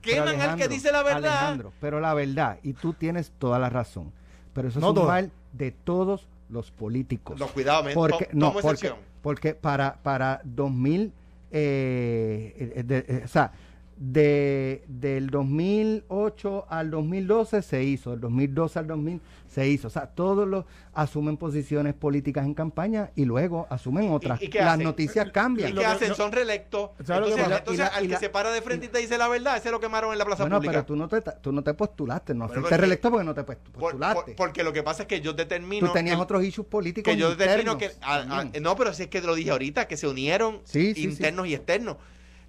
[0.00, 1.24] queman al que dice la verdad.
[1.38, 4.12] Alejandro, pero la verdad, y tú tienes toda la razón,
[4.52, 5.08] pero eso No es un toda.
[5.08, 7.38] mal de todos los políticos.
[7.38, 8.92] No, cuidado, me porque, to- no, porque,
[9.22, 11.12] porque para, para 2000,
[11.50, 13.52] eh, eh, de- eh, o sea,
[14.00, 20.06] de, del 2008 al 2012 se hizo, del 2012 al 2000 se hizo, o sea,
[20.06, 24.40] todos los asumen posiciones políticas en campaña y luego asumen otras.
[24.42, 24.84] ¿Y- y qué Las hacen?
[24.84, 25.70] noticias cambian.
[25.70, 26.14] ¿Y qué que- hacen?
[26.14, 26.90] Son reelectos.
[27.04, 28.98] ¿Sabes lo que Entonces, entonces la- al que la- se para de frente y te
[28.98, 30.72] dice la verdad, ese lo quemaron en la plaza Bueno, pública.
[30.72, 33.34] pero tú no te, tú no te postulaste, no Bueno, fuiste pero- reelecto porque no
[33.34, 34.22] te post- Por- postulaste.
[34.22, 35.86] por- porque lo que pasa es que yo determino.
[35.88, 38.62] tú tenías el- otros issues políticos que yo determino internos que a- a- también.
[38.62, 41.54] no pero si es que lo dije ahorita que se unieron Sí, sí, internos y
[41.54, 41.96] externos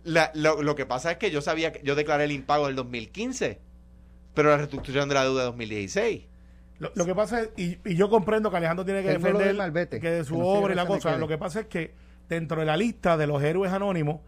[0.03, 2.75] La- lo, lo que pasa es que yo sabía que yo declaré el impago del
[2.75, 3.59] 2015
[4.33, 6.23] pero la reestructuración de la deuda de 2016
[6.79, 9.99] Lo, lo que pasa es, y, y yo comprendo que Alejandro tiene que defender Malvete,
[9.99, 11.17] que de su que no se obra y la cosa.
[11.17, 11.93] Lo que pasa es que
[12.29, 14.21] dentro de la lista de los héroes anónimos,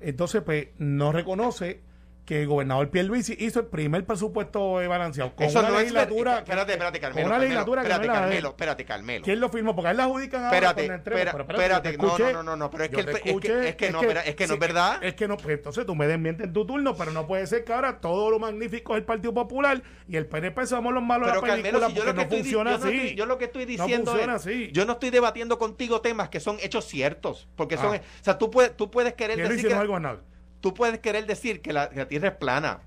[0.00, 1.80] entonces pues no reconoce
[2.26, 6.38] que el gobernador Pierluisi hizo el primer presupuesto balanceado con eso una no legislatura es
[6.40, 8.30] espérate espérate Carmelo una Carmelo, legislatura que no espérate es la de él.
[8.42, 9.74] Carmelo espérate Carmelo ¿Quién lo firmó?
[9.76, 12.70] Porque él la adjudican ahora con el pero espérate, yo te no, no, no, no,
[12.70, 14.60] pero es yo que el es que- escuché, es que no, es que no es
[14.60, 15.04] verdad.
[15.04, 17.64] Es que no, pues, entonces tú me desmientes en tu turno, pero no puede ser
[17.64, 21.28] que ahora todo lo magnífico es el Partido Popular y el PNP somos los malos
[21.28, 22.96] pero de la Carmelo película yo porque lo que no estoy, funciona yo no así.
[22.96, 24.70] estoy- yo lo que estoy No diciendo es así.
[24.72, 28.00] yo no estoy debatiendo contigo temas que son hechos ciertos porque son Ah.
[28.20, 30.35] o sea tú puedes tú puedes querer decir no que.
[30.66, 32.80] Tú puedes querer decir que la, que la tierra es plana,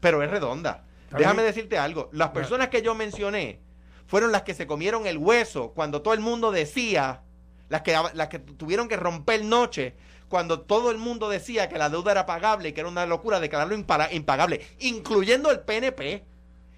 [0.00, 0.84] pero es redonda.
[1.16, 2.10] Déjame decirte algo.
[2.12, 3.58] Las personas que yo mencioné
[4.06, 7.22] fueron las que se comieron el hueso cuando todo el mundo decía,
[7.70, 9.94] las que, las que tuvieron que romper noche,
[10.28, 13.40] cuando todo el mundo decía que la deuda era pagable y que era una locura
[13.40, 16.22] declararlo impagable, incluyendo el PNP,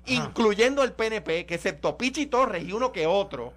[0.06, 3.54] incluyendo el PNP, que excepto Pichi Torres y uno que otro,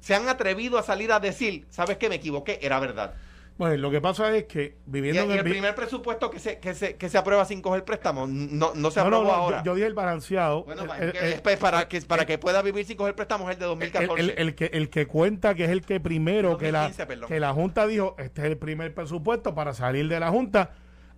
[0.00, 2.08] se han atrevido a salir a decir, ¿sabes qué?
[2.08, 3.12] Me equivoqué, era verdad.
[3.58, 6.74] Bueno, lo que pasa es que viviendo y en el primer presupuesto que se, que
[6.74, 9.58] se, que se aprueba sin coger préstamo no, no se no, aprobó no, ahora.
[9.58, 10.64] Yo, yo dije el balanceado.
[10.64, 12.96] bueno, el- pa- el- que- el- es pa- para, que, para que pueda vivir sin
[12.96, 14.34] coger préstamo es el de el, 2014.
[14.42, 17.28] el- que, el que cuenta que es el que primero que, la, 2015, perdón.
[17.28, 20.70] que la Junta dijo, este es el primer presupuesto para salir de la Junta,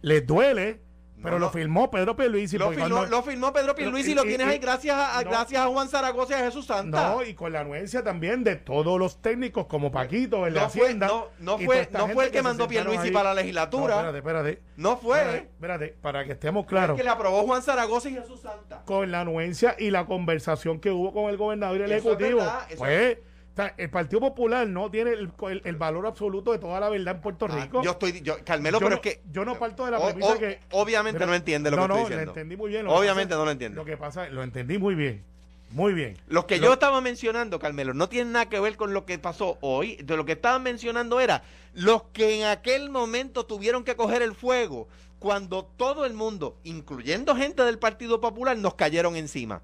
[0.02, 0.80] les duele
[1.22, 2.58] Pero No, lo firmó Pedro Pierluisi.
[2.58, 4.96] Lo firmó, cuando- lo firmó Pedro Pierluisi y Pero, lo y- tienes y- ahí gracias
[4.98, 5.30] a, no.
[5.30, 7.10] gracias a Juan Zaragoza y a Jesús Santa.
[7.14, 10.68] No, y con la anuencia también de todos los técnicos como Paquito, el de No
[10.68, 11.06] fue- Hacienda.
[11.06, 13.10] no- no y fue- no fue el que se mandó Pierluisi ahí.
[13.10, 13.94] para la legislatura.
[13.94, 14.62] No, espérate, espérate.
[14.76, 15.18] No fue.
[15.20, 16.96] Espérate, espérate, para que estemos claros.
[16.96, 18.82] Es que le aprobó Juan Zaragoza y Jesús Santa.
[18.84, 22.16] Con la anuencia y la conversación que hubo con el gobernador y el Eso es
[22.16, 22.38] ejecutivo.
[22.40, 23.18] verdad, eso pues,
[23.54, 26.88] o sea, el Partido Popular no tiene el, el- el valor absoluto de toda la
[26.88, 27.82] verdad en Puerto Ah, Rico.
[27.82, 29.20] yo estoy, yo, Carmelo, Yo pero no- es que.
[29.32, 31.86] yo no parto de la O- premisa o- que- Obviamente no entiende lo no, que
[31.86, 32.24] estoy no, diciendo.
[32.24, 32.86] lo entendí muy bien.
[32.88, 33.76] Obviamente pasa- no lo entiende.
[33.76, 35.22] Lo que pasa, lo entendí muy bien.
[35.70, 36.16] Muy bien.
[36.28, 39.18] Lo que Lo- yo estaba mencionando, Carmelo, no tiene nada que ver con lo que
[39.18, 39.96] pasó hoy.
[39.96, 41.42] De lo que estaban mencionando era
[41.74, 44.88] los que en aquel momento tuvieron que coger el fuego
[45.20, 49.62] cuando todo el mundo, incluyendo gente del Partido Popular, nos cayeron encima.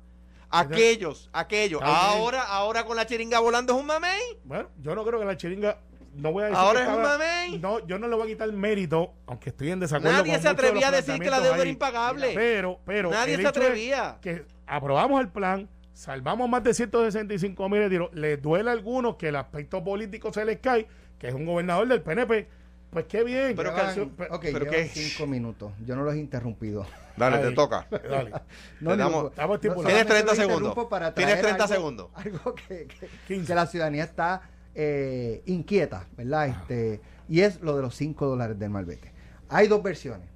[0.51, 1.81] Aquellos, aquellos.
[1.83, 4.21] Ahora, ahora con la chiringa volando es un mamey.
[4.45, 5.79] Bueno, yo no creo que la chiringa.
[6.13, 7.59] No voy a decir Ahora es un mamey.
[7.61, 10.49] No, yo no le voy a quitar mérito, aunque estoy en desacuerdo Nadie con se
[10.49, 11.71] atrevía a decir que la deuda era ahí.
[11.71, 12.33] impagable.
[12.35, 13.11] Pero, pero.
[13.11, 14.19] Nadie se atrevía.
[14.21, 18.11] Que aprobamos el plan, salvamos más de 165 mil retiros.
[18.13, 21.87] Les duele a algunos que el aspecto político se les cae, que es un gobernador
[21.87, 22.49] del PNP.
[22.91, 23.55] Pues qué bien.
[23.55, 25.71] Pero que- Pe- ok, pero que- cinco minutos.
[25.87, 26.85] Yo no los he interrumpido.
[27.21, 27.43] Dale, Ahí.
[27.51, 27.87] te toca.
[28.11, 28.33] Dale.
[28.81, 30.87] No, damos- estamos Tienes 30 lo segundos.
[30.89, 32.09] para Tienes traer 30 algo- segundos.
[32.15, 33.47] Algo que, que- 15.
[33.47, 34.43] que la ciudadanía está
[34.75, 36.49] eh, inquieta, ¿verdad?
[36.49, 39.13] Este, y es lo de los 5 dólares del malvete.
[39.49, 40.29] Hay dos versiones,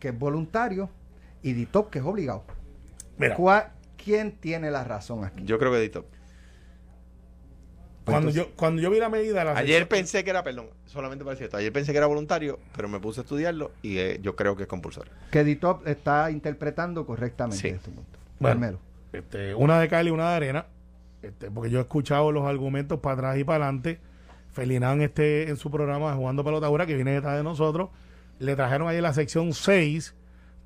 [0.00, 0.88] que es voluntario
[1.42, 2.44] y DITOP, que es obligado.
[3.18, 5.44] Mira, ¿Cuál- ¿Quién tiene la razón aquí?
[5.44, 5.78] Yo creo que
[8.04, 8.12] edito.
[8.12, 9.44] cuando, entonces- yo, cuando yo vi la medida.
[9.44, 12.58] La Ayer pensé que era, perdón, solamente para decir esto, ayer pensé que era voluntario,
[12.76, 15.12] pero me puse a estudiarlo y eh, yo creo que es compulsorio.
[15.30, 17.68] Que DITOP está interpretando correctamente Sí.
[17.68, 18.18] este punto.
[18.38, 18.78] Bueno.
[19.12, 20.66] Este, una de cal y una de arena,
[21.22, 24.00] este, porque yo he escuchado los argumentos para atrás y para adelante.
[24.52, 27.90] Felinán este, en su programa Jugando Pelota que viene detrás de nosotros,
[28.38, 30.14] le trajeron ayer la sección 6,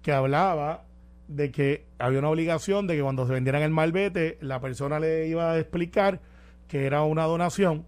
[0.02, 0.84] que hablaba
[1.26, 5.26] de que había una obligación de que cuando se vendieran el malvete, la persona le
[5.28, 6.20] iba a explicar
[6.68, 7.86] que era una donación.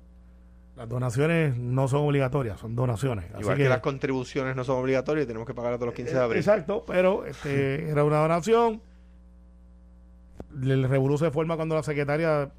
[0.76, 3.26] Las donaciones no son obligatorias, son donaciones.
[3.34, 6.20] Así que, las contribuciones no son obligatorias y tenemos que pagar todos los 15 de
[6.20, 6.38] abril.
[6.38, 8.80] Exacto, pero este, era una donación.
[10.62, 12.50] El revolú se forma cuando la secretaria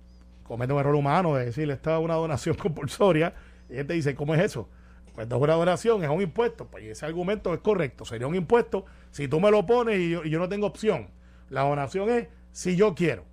[0.43, 3.33] comete un error humano de decirle esta es una donación compulsoria.
[3.69, 4.69] Y él te dice, ¿cómo es eso?
[5.15, 6.67] Pues no es una donación, es un impuesto.
[6.67, 8.05] Pues ese argumento es correcto.
[8.05, 11.09] Sería un impuesto si tú me lo pones y yo, y yo no tengo opción.
[11.49, 13.23] La donación es si yo quiero.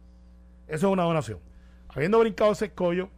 [0.66, 1.40] Eso es una donación.
[1.98, 3.08] Habiendo brincado ese escollo,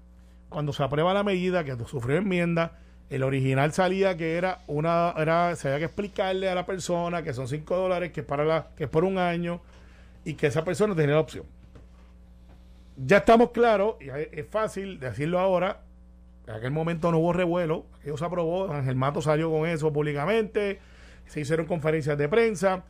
[0.48, 2.78] cuando se aprueba la medida que sufrió enmienda,
[3.10, 7.34] el original salía que era una, era, se había que explicarle a la persona que
[7.34, 9.60] son 5 dólares, que es para la, que por un año,
[10.24, 11.44] y que esa persona tenía la opción.
[12.96, 15.82] Ya estamos claros, y es es fácil decirlo ahora,
[16.46, 20.78] en aquel momento no hubo revuelo, aquello se aprobó, Ángel Mato salió con eso públicamente,
[21.26, 22.84] se hicieron conferencias de prensa,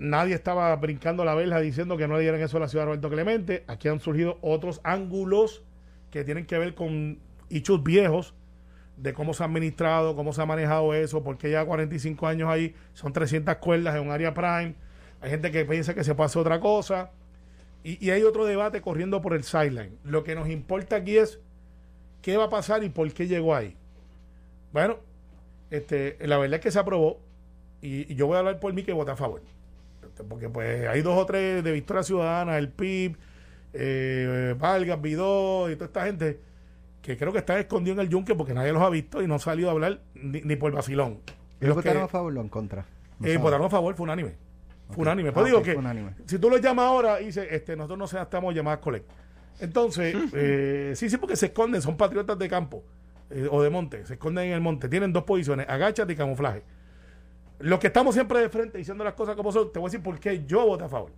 [0.00, 2.86] nadie estaba brincando la verja diciendo que no le dieran eso a la ciudad de
[2.86, 5.62] Roberto Clemente, aquí han surgido otros ángulos
[6.10, 7.18] que tienen que ver con
[7.50, 8.34] hechos viejos,
[8.96, 12.74] de cómo se ha administrado, cómo se ha manejado eso, porque ya 45 años ahí
[12.94, 14.74] son 300 cuerdas en un área prime.
[15.20, 17.10] Hay gente que piensa que se hacer otra cosa.
[17.82, 19.96] Y, hay otro debate corriendo por el sideline.
[20.04, 21.40] Lo que nos importa aquí es
[22.20, 23.74] qué va a pasar y por qué llegó ahí.
[24.70, 24.98] Bueno,
[25.70, 27.20] este, la verdad es que se aprobó
[27.80, 29.40] y, y yo voy a hablar por mí que voté a favor.
[30.10, 33.16] Este, Porque pues hay dos o tres de Victoria Ciudadana, el PIB,
[33.72, 36.40] eh, Vargas, Vidó y toda esta gente
[37.02, 39.34] que creo que están escondidos en el yunque porque nadie los ha visto y no
[39.34, 41.20] han salido a hablar ni, ni por vacilón.
[41.60, 42.84] ¿Ellos Los votaron que- a favor o en contra?
[43.18, 44.34] No eh, votaron a favor, fue unánime.
[44.90, 45.28] Fue unánime.
[45.28, 46.14] Ah, Pues digo ok, que unánime.
[46.26, 49.08] si tú lo llamas ahora y dices, este, nosotros no estamos llamadas collect.
[49.60, 52.82] Entonces, eh, sí, sí, porque se esconden, son patriotas de campo
[53.30, 54.88] eh, o de monte, se esconden en el monte.
[54.88, 56.62] Tienen dos posiciones, agáchate y camuflaje.
[57.60, 60.02] Los que estamos siempre de frente diciendo las cosas como son, te voy a decir
[60.02, 61.12] por qué yo voté a favor.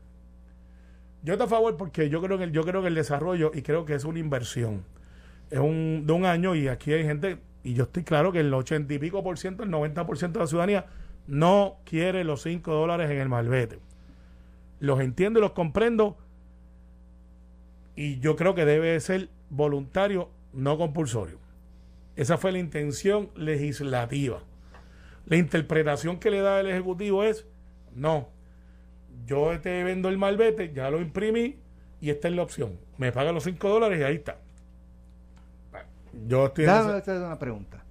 [1.22, 3.62] Yo voté a favor porque yo creo que el, yo creo que el desarrollo y
[3.62, 4.85] creo que es una inversión.
[5.50, 8.52] Es un, de un año y aquí hay gente, y yo estoy claro que el
[8.52, 10.87] ochenta y pico por ciento, el 90 por ciento de la ciudadanía
[11.28, 13.78] no quiere los 5 dólares en el malvete.
[14.81, 16.16] Los entiendo y los comprendo.
[17.94, 21.38] Y yo creo que debe ser voluntario, no compulsorio.
[22.16, 24.42] Esa fue la intención legislativa.
[25.26, 27.46] La interpretación que le da el Ejecutivo es,
[27.94, 28.28] no,
[29.26, 31.58] yo te vendo el malvete, ya lo imprimí
[32.00, 32.78] y esta es la opción.
[32.98, 34.38] Me pagan los 5 dólares y ahí está.
[36.26, 37.85] Yo estoy en Déjame esa- hacer una pregunta.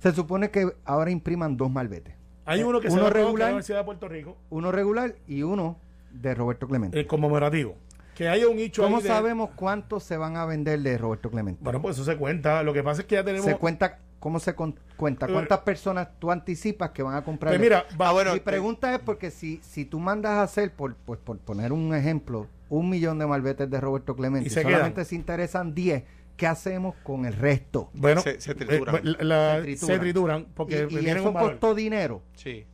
[0.00, 2.14] Se supone que ahora impriman dos malvetes.
[2.44, 5.14] Hay uno que se uno va a regular, la Universidad de Puerto Rico, Uno regular
[5.26, 5.76] y uno
[6.10, 6.98] de Roberto Clemente.
[6.98, 7.76] el conmemorativo.
[8.14, 11.30] Que haya un hecho ¿Cómo ahí de- sabemos cuántos se van a vender de Roberto
[11.30, 11.60] Clemente?
[11.62, 12.62] Bueno, pues eso se cuenta.
[12.62, 13.46] Lo que pasa es que ya tenemos...
[13.46, 15.26] Se cuenta cómo se con- cuenta?
[15.26, 17.52] ¿Cuántas personas tú anticipas que van a comprar?
[17.52, 20.72] Pues mira, Ah, bueno, Mi eh, pregunta es porque si, si tú mandas a hacer,
[20.72, 24.54] por, pues, por poner un ejemplo, un millón de malbetes de Roberto Clemente Y y
[24.54, 25.06] se solamente quedan.
[25.06, 26.04] se interesan 10,
[26.36, 27.90] ¿qué hacemos con el resto?
[27.94, 28.96] Bueno, Se- se trituran.
[28.96, 29.86] eh, la- la- Se trituran.
[29.94, 31.50] se trituran porque y, y eso un valor.
[31.52, 32.22] costó dinero.
[32.34, 32.66] Sí.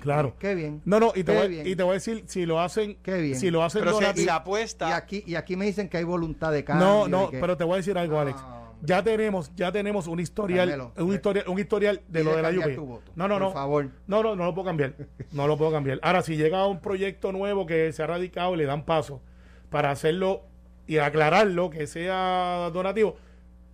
[0.00, 0.34] Claro.
[0.40, 0.82] Qué bien.
[0.84, 1.64] No, no, y te, voy, bien.
[1.64, 3.38] y te voy a decir, si lo hacen, Qué bien.
[3.38, 4.96] si lo hacen Pero se, donativo- se Y apuesta.
[4.96, 6.84] aquí, y aquí me dicen que hay voluntad de cambio.
[6.84, 8.38] No, no, que- pero te voy a decir algo, Ah, Alex.
[8.84, 12.50] Ya tenemos, ya tenemos un historial, un re- historial, un historial de lo de la
[12.74, 13.52] tu voto, No, no, por no.
[13.52, 13.88] favor.
[14.08, 14.94] No, no, no lo puedo cambiar.
[15.30, 16.00] No lo puedo cambiar.
[16.02, 19.22] Ahora, si llega un proyecto nuevo que se ha radicado y le dan paso
[19.70, 20.42] para hacerlo
[20.88, 23.16] y aclararlo, que sea donativo,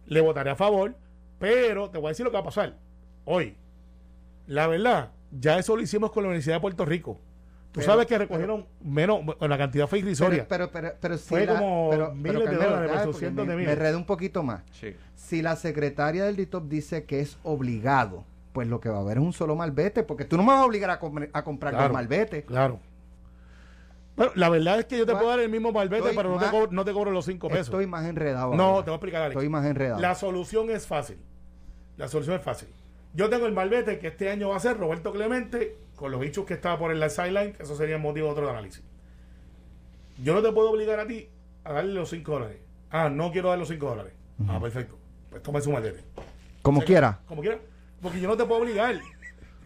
[0.06, 0.94] le votaré a favor,
[1.38, 2.76] pero te voy a decir lo que va a pasar.
[3.24, 3.56] Hoy,
[4.46, 7.18] la verdad, ya eso lo hicimos con la Universidad de Puerto Rico.
[7.72, 10.46] Tú Pero- sabes que recogieron menos, bueno, la cantidad fue irrisoria.
[10.48, 13.50] Pero, pero, pero, pero si Fue la- como pero- miles pero, de dólares cientos me,
[13.52, 13.72] de me miles.
[13.74, 14.62] enredé un poquito más.
[14.72, 14.96] Sí.
[15.14, 19.18] Si la secretaria del DITOP dice que es obligado, pues lo que va a haber
[19.18, 21.72] es un solo malvete, porque tú no me vas a obligar a, com- a comprar
[21.74, 21.88] Claro.
[21.88, 22.44] dos malbetes.
[22.46, 22.80] Claro.
[24.16, 26.38] Bueno, la verdad es que yo te puedo dar el mismo malvete, estoy pero no
[26.40, 27.66] te, cobro, no te cobro los cinco pesos.
[27.68, 28.54] Estoy más enredado.
[28.56, 28.84] No, ahora.
[28.84, 29.36] te voy a explicar, Alex.
[29.36, 30.00] Estoy más enredado.
[30.00, 31.18] La solución es fácil.
[31.96, 32.68] La solución es fácil.
[33.14, 36.46] Yo tengo el malvete que este año va a ser Roberto Clemente con los bichos
[36.46, 38.82] que estaba por el sideline, eso sería motivo de otro análisis.
[40.22, 41.28] Yo no te puedo obligar a ti
[41.64, 42.58] a darle los 5 dólares.
[42.90, 44.12] Ah, no quiero dar los 5 dólares.
[44.48, 44.96] Ah, perfecto.
[45.28, 46.04] Pues toma su malvete.
[46.62, 47.20] Como O sea, quiera.
[47.26, 47.58] Como quiera.
[48.00, 49.00] Porque yo no te puedo obligar.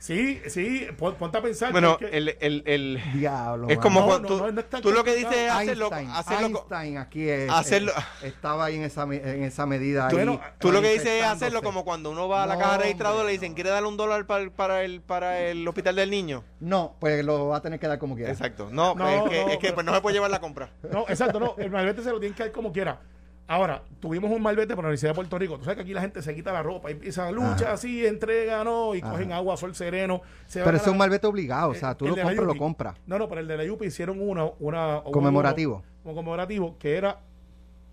[0.02, 1.70] Sí, sí, pon- ponte a pensar.
[1.70, 3.68] Bueno, porque- el, el, el- Diablo.
[3.68, 6.98] es como No, cuando no, tú, no, tú lo que dices es hacerlo, hacerlo, Einstein
[6.98, 10.08] aquí es- hacerlo- eh, estaba ahí en esa, en esa medida.
[10.08, 12.54] ahí, Bueno, Tú lo que ahí dices es hacerlo como cuando uno va a la
[12.54, 13.54] No, caja registradora y le dicen, no.
[13.54, 16.42] ¿quiere darle un dólar para, el- para, el, para el hospital del niño?
[16.58, 18.32] No, pues lo va a tener que dar como quiera.
[18.32, 18.70] Exacto.
[18.72, 20.70] No, No, es que, no, es que pero- pues no se puede llevar la compra.
[20.92, 21.54] No, exacto, no.
[21.58, 22.98] El malvete se lo tienen que dar como quiera.
[23.48, 25.58] Ahora, tuvimos un malvete por la Universidad de Puerto Rico.
[25.58, 27.72] Tú sabes que aquí la gente se quita la ropa y empieza a lucha Ajá.
[27.72, 28.94] así, entrega, ¿no?
[28.94, 29.10] Y Ajá.
[29.10, 30.22] cogen agua, sol sereno.
[30.46, 31.70] Se Pero ese es un malvete obligado.
[31.70, 32.96] O sea, tú lo compras, lo compras.
[33.06, 35.82] No, no, pero el de la Yupi hicieron una, una uno- Conmemorativo.
[36.02, 37.20] Como conmemorativo, que era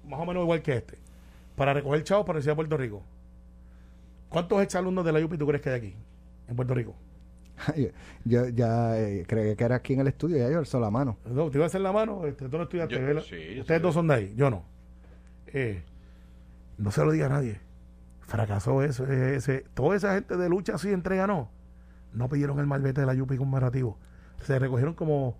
[0.08, 0.98] más o menos igual que este.
[1.56, 3.04] Para recoger chavos para la Universidad de Puerto Rico.
[4.30, 5.96] ¿Cuántos exalumnos de la Yupi tú crees que hay aquí?
[6.48, 6.96] En Puerto Rico.
[8.24, 11.18] yo ya eh, creí que era aquí en el estudio, ya yo alzó la mano.
[11.26, 12.26] No, ¿Te iba a hacer la mano?
[12.26, 13.80] Este, tú no estudiaste, Yo- Ustedes sí.
[13.82, 14.64] dos son de ahí, yo no.
[15.54, 15.84] Eh,
[16.78, 17.60] no se lo diga a nadie.
[18.22, 19.06] Fracasó eso.
[19.06, 21.50] Ese, toda esa gente de lucha así entrega no.
[22.14, 23.98] No pidieron el malvete de la Yupi conmemorativo.
[24.44, 25.38] Se recogieron como.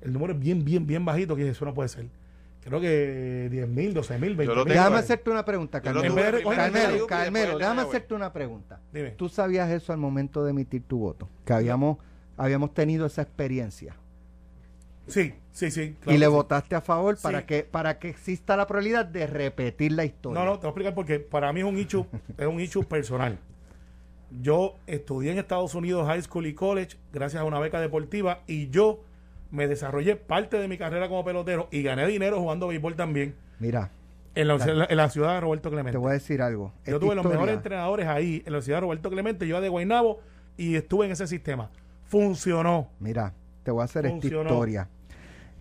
[0.00, 2.06] El número es bien, bien, bien bajito, que eso no puede ser.
[2.62, 4.74] Creo que 10 mil, 12 mil, 20 Yo lo mil.
[4.74, 5.02] Déjame ahí.
[5.02, 6.14] hacerte una pregunta, Carmelo.
[6.14, 8.80] Carmelo, en la déjame hacerte una pregunta.
[8.92, 9.10] Dime.
[9.12, 11.28] ¿Tú sabías eso al momento de emitir tu voto?
[11.44, 11.98] Que habíamos,
[12.36, 13.94] habíamos tenido esa experiencia.
[15.06, 15.96] Sí, sí, sí.
[16.00, 16.32] claro y le sí.
[16.32, 17.22] votaste a favor Sí.
[17.22, 20.38] para que para que exista la probabilidad de repetir la historia.
[20.38, 22.06] No, no, te voy a explicar porque para mí es un issue,
[22.38, 23.38] es un issue personal.
[24.40, 28.68] Yo estudié en Estados Unidos high school y college gracias a una beca deportiva y
[28.70, 29.00] yo
[29.50, 33.90] me desarrollé parte de mi carrera como pelotero y gané dinero jugando béisbol también Mira,
[34.36, 35.90] en la, en la ciudad de Roberto Clemente.
[35.92, 36.72] te voy a decir algo.
[36.86, 39.68] Yo Esta tuve los mejores entrenadores ahí en la ciudad de Roberto Clemente, yo de
[39.68, 40.20] Guaynabo
[40.56, 41.68] y estuve en ese sistema.
[42.04, 42.88] Funcionó.
[43.00, 43.34] Mira,
[43.64, 44.42] te voy a hacer Funcionó.
[44.42, 44.88] esta historia.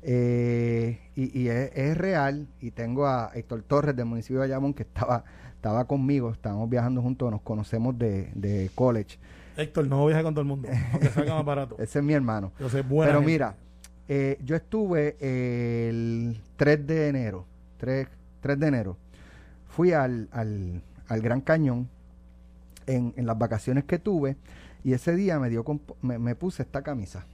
[0.02, 2.48] Eh, y y es, es real.
[2.60, 6.32] Y tengo a Héctor Torres del municipio de Bayamón que estaba, estaba conmigo.
[6.32, 9.18] Estábamos viajando juntos, nos conocemos de, de college.
[9.58, 11.76] Héctor, no viaje con todo el mundo, aunque salga más barato.
[11.80, 12.54] Ese es mi hermano.
[12.60, 13.32] Yo sé, buena Pero gente.
[13.34, 13.56] mira,
[14.08, 17.46] eh, yo estuve el 3 de enero.
[17.78, 18.08] 3,
[18.42, 18.98] 3 de enero.
[19.68, 21.90] Fui al, al, al Gran Cañón
[22.88, 24.38] en, en las vacaciones que tuve.
[24.84, 25.66] Y ese día me dio
[26.02, 27.26] me, me puse esta camisa.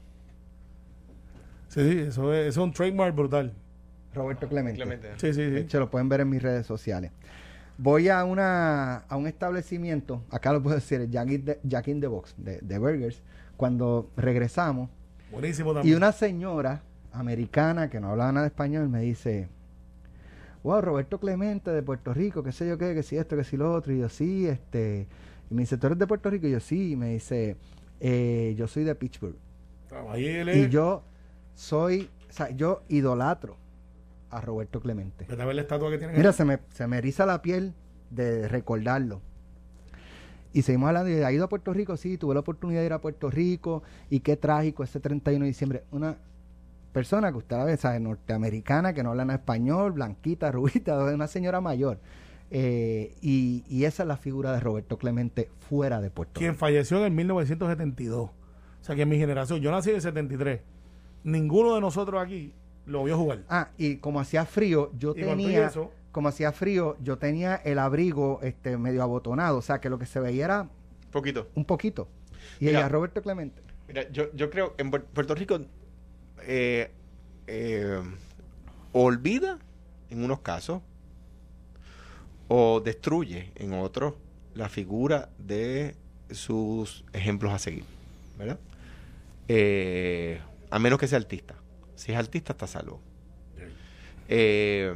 [1.76, 3.54] Sí, sí, eso es, eso es un trademark brutal.
[4.14, 4.78] Roberto Clemente.
[4.78, 5.10] Clemente.
[5.18, 5.66] Sí, sí, sí.
[5.70, 7.12] Se lo pueden ver en mis redes sociales.
[7.78, 12.00] Voy a una a un establecimiento, acá lo puedo decir, Jack in the, Jack in
[12.00, 13.22] the Box, de, de Burgers.
[13.58, 14.90] Cuando regresamos,
[15.30, 19.50] Buenísimo y una señora americana que no hablaba nada de español me dice,
[20.64, 23.58] wow, Roberto Clemente de Puerto Rico, qué sé yo qué, que si esto, que si
[23.58, 23.92] lo otro.
[23.94, 25.08] Y yo, sí, este.
[25.52, 26.48] Y me dice, ¿tú eres de Puerto Rico?
[26.48, 26.92] Y yo, sí.
[26.92, 27.58] Y me dice,
[28.00, 29.36] "Eh, yo soy de Pittsburgh.
[30.10, 31.04] Ahí Y yo
[31.56, 33.58] soy, o sea, yo idolatro
[34.30, 35.26] a Roberto Clemente.
[35.28, 37.74] Vete a ver la estatua que tienen Mira, se me, se me eriza la piel
[38.10, 39.22] de recordarlo.
[40.54, 42.94] Y seguimos hablando, y ha ido a Puerto Rico, sí, tuve la oportunidad de ir
[42.94, 45.84] a Puerto Rico, y qué trágico ese 31 de diciembre.
[45.92, 46.18] Una
[46.94, 48.00] persona que usted la ve, ¿sabe?
[48.00, 52.00] norteamericana, que no habla nada español, blanquita, rubita, una señora mayor.
[52.52, 56.60] Eh, y, y esa es la figura de Roberto Clemente fuera de Puerto Quien Rico.
[56.60, 58.30] falleció en el 1972.
[58.30, 58.34] O
[58.82, 60.62] sea que en mi generación, yo nací en el 73.
[61.26, 62.54] Ninguno de nosotros aquí
[62.86, 63.44] lo vio jugar.
[63.50, 67.80] Ah, y como hacía frío, yo Y tenía, eso- como hacía frío, yo tenía el
[67.80, 70.70] abrigo este medio abotonado, o sea que lo que se veía era
[71.12, 71.50] Poquito.
[71.56, 72.08] un poquito.
[72.60, 72.80] Y Mira.
[72.80, 73.62] ella, Roberto Clemente.
[73.88, 75.60] Mira, yo, yo creo en Puer- Puerto Rico
[76.44, 76.92] eh,
[77.48, 78.02] eh,
[78.94, 79.58] olvida
[80.12, 80.82] en unos casos
[82.48, 84.14] o destruye en otros
[84.54, 85.96] la figura de
[86.32, 87.84] sus ejemplos a seguir,
[88.38, 88.60] ¿verdad?
[89.48, 90.40] Eh,
[90.70, 91.56] a menos que sea artista.
[91.96, 93.02] Si es artista, está salvo.
[94.28, 94.94] Eh,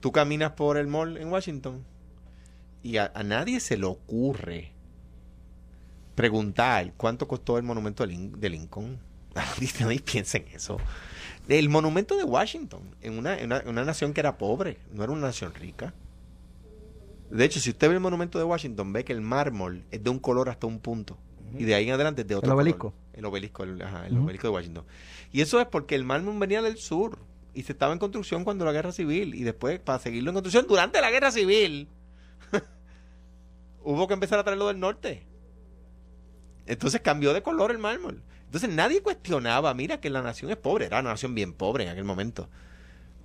[0.00, 1.84] tú caminas por el mall en Washington
[2.82, 4.72] y a, a nadie se le ocurre
[6.14, 8.98] preguntar cuánto costó el monumento de, Lin- de Lincoln.
[9.34, 10.78] Nadie, nadie piensa en eso.
[11.48, 15.04] El monumento de Washington, en una, en una, en una nación que era pobre, no
[15.04, 15.94] era una nación rica.
[17.30, 20.10] De hecho, si usted ve el monumento de Washington, ve que el mármol es de
[20.10, 21.16] un color hasta un punto.
[21.58, 22.62] Y de ahí en adelante es de otro El color.
[22.62, 22.94] obelisco.
[23.12, 24.84] El obelisco, el, ajá, el obelisco de Washington.
[25.32, 27.18] Y eso es porque el mármol venía del sur
[27.54, 29.34] y se estaba en construcción cuando la guerra civil.
[29.34, 31.88] Y después, para seguirlo en construcción durante la guerra civil,
[33.82, 35.26] hubo que empezar a traerlo del norte.
[36.66, 38.22] Entonces cambió de color el mármol.
[38.44, 41.90] Entonces nadie cuestionaba, mira que la nación es pobre, era una nación bien pobre en
[41.90, 42.48] aquel momento.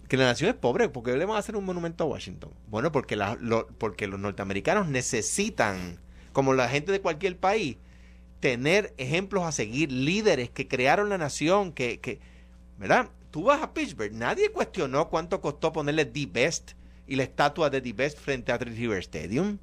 [0.07, 2.51] Que la nación es pobre, ¿por qué le van a hacer un monumento a Washington?
[2.67, 5.99] Bueno, porque, la- lo- porque los norteamericanos necesitan,
[6.31, 7.77] como la gente de cualquier país,
[8.39, 12.19] tener ejemplos a seguir, líderes que crearon la nación, que, que
[12.77, 13.09] ¿verdad?
[13.31, 16.71] Tú vas a Pittsburgh, nadie cuestionó cuánto costó ponerle The Best
[17.07, 19.57] y la estatua de The Best frente a Three River Stadium.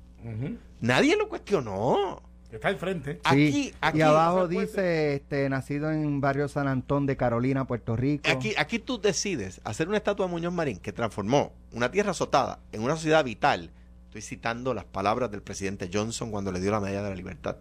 [0.81, 2.23] Nadie lo cuestionó.
[2.51, 3.19] Está al frente.
[3.25, 7.97] Aquí, Sí, aquí, y abajo dice, este, nacido en barrio San Antón de Carolina, Puerto
[7.97, 8.29] Rico.
[8.31, 12.61] Aquí, aquí tú decides hacer una estatua de Muñoz Marín que transformó una tierra azotada
[12.73, 13.71] en una sociedad vital.
[14.05, 17.57] Estoy citando las palabras del presidente Johnson cuando le dio la medalla de la libertad.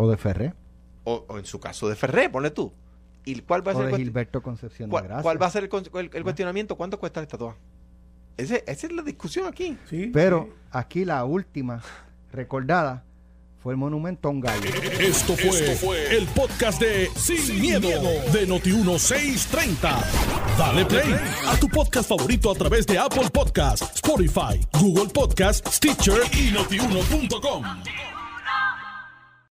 [0.00, 0.54] O de Ferré.
[1.04, 2.72] O, o en su caso de Ferré, ponle tú.
[3.24, 5.22] ¿Y cuál va a O ser de el, Gilberto Concepción de cuál, Gracia.
[5.22, 6.76] cuál va a ser el, el- el cuestionamiento?
[6.76, 7.56] ¿Cuánto cuesta la estatua?
[8.36, 9.76] Ese- esa es la discusión aquí.
[9.88, 10.56] Sí, Pero sí.
[10.72, 11.82] aquí la última
[12.32, 13.04] recordada
[13.62, 14.70] fue el monumento a un gallo.
[14.98, 17.88] Esto fue, el podcast de Sin, miedo,
[18.32, 20.02] de Noti1630.
[20.58, 21.14] Dale play
[21.46, 27.64] a tu podcast favorito a través de Apple Podcasts, Spotify, Google Podcasts, Stitcher y notiuno.com.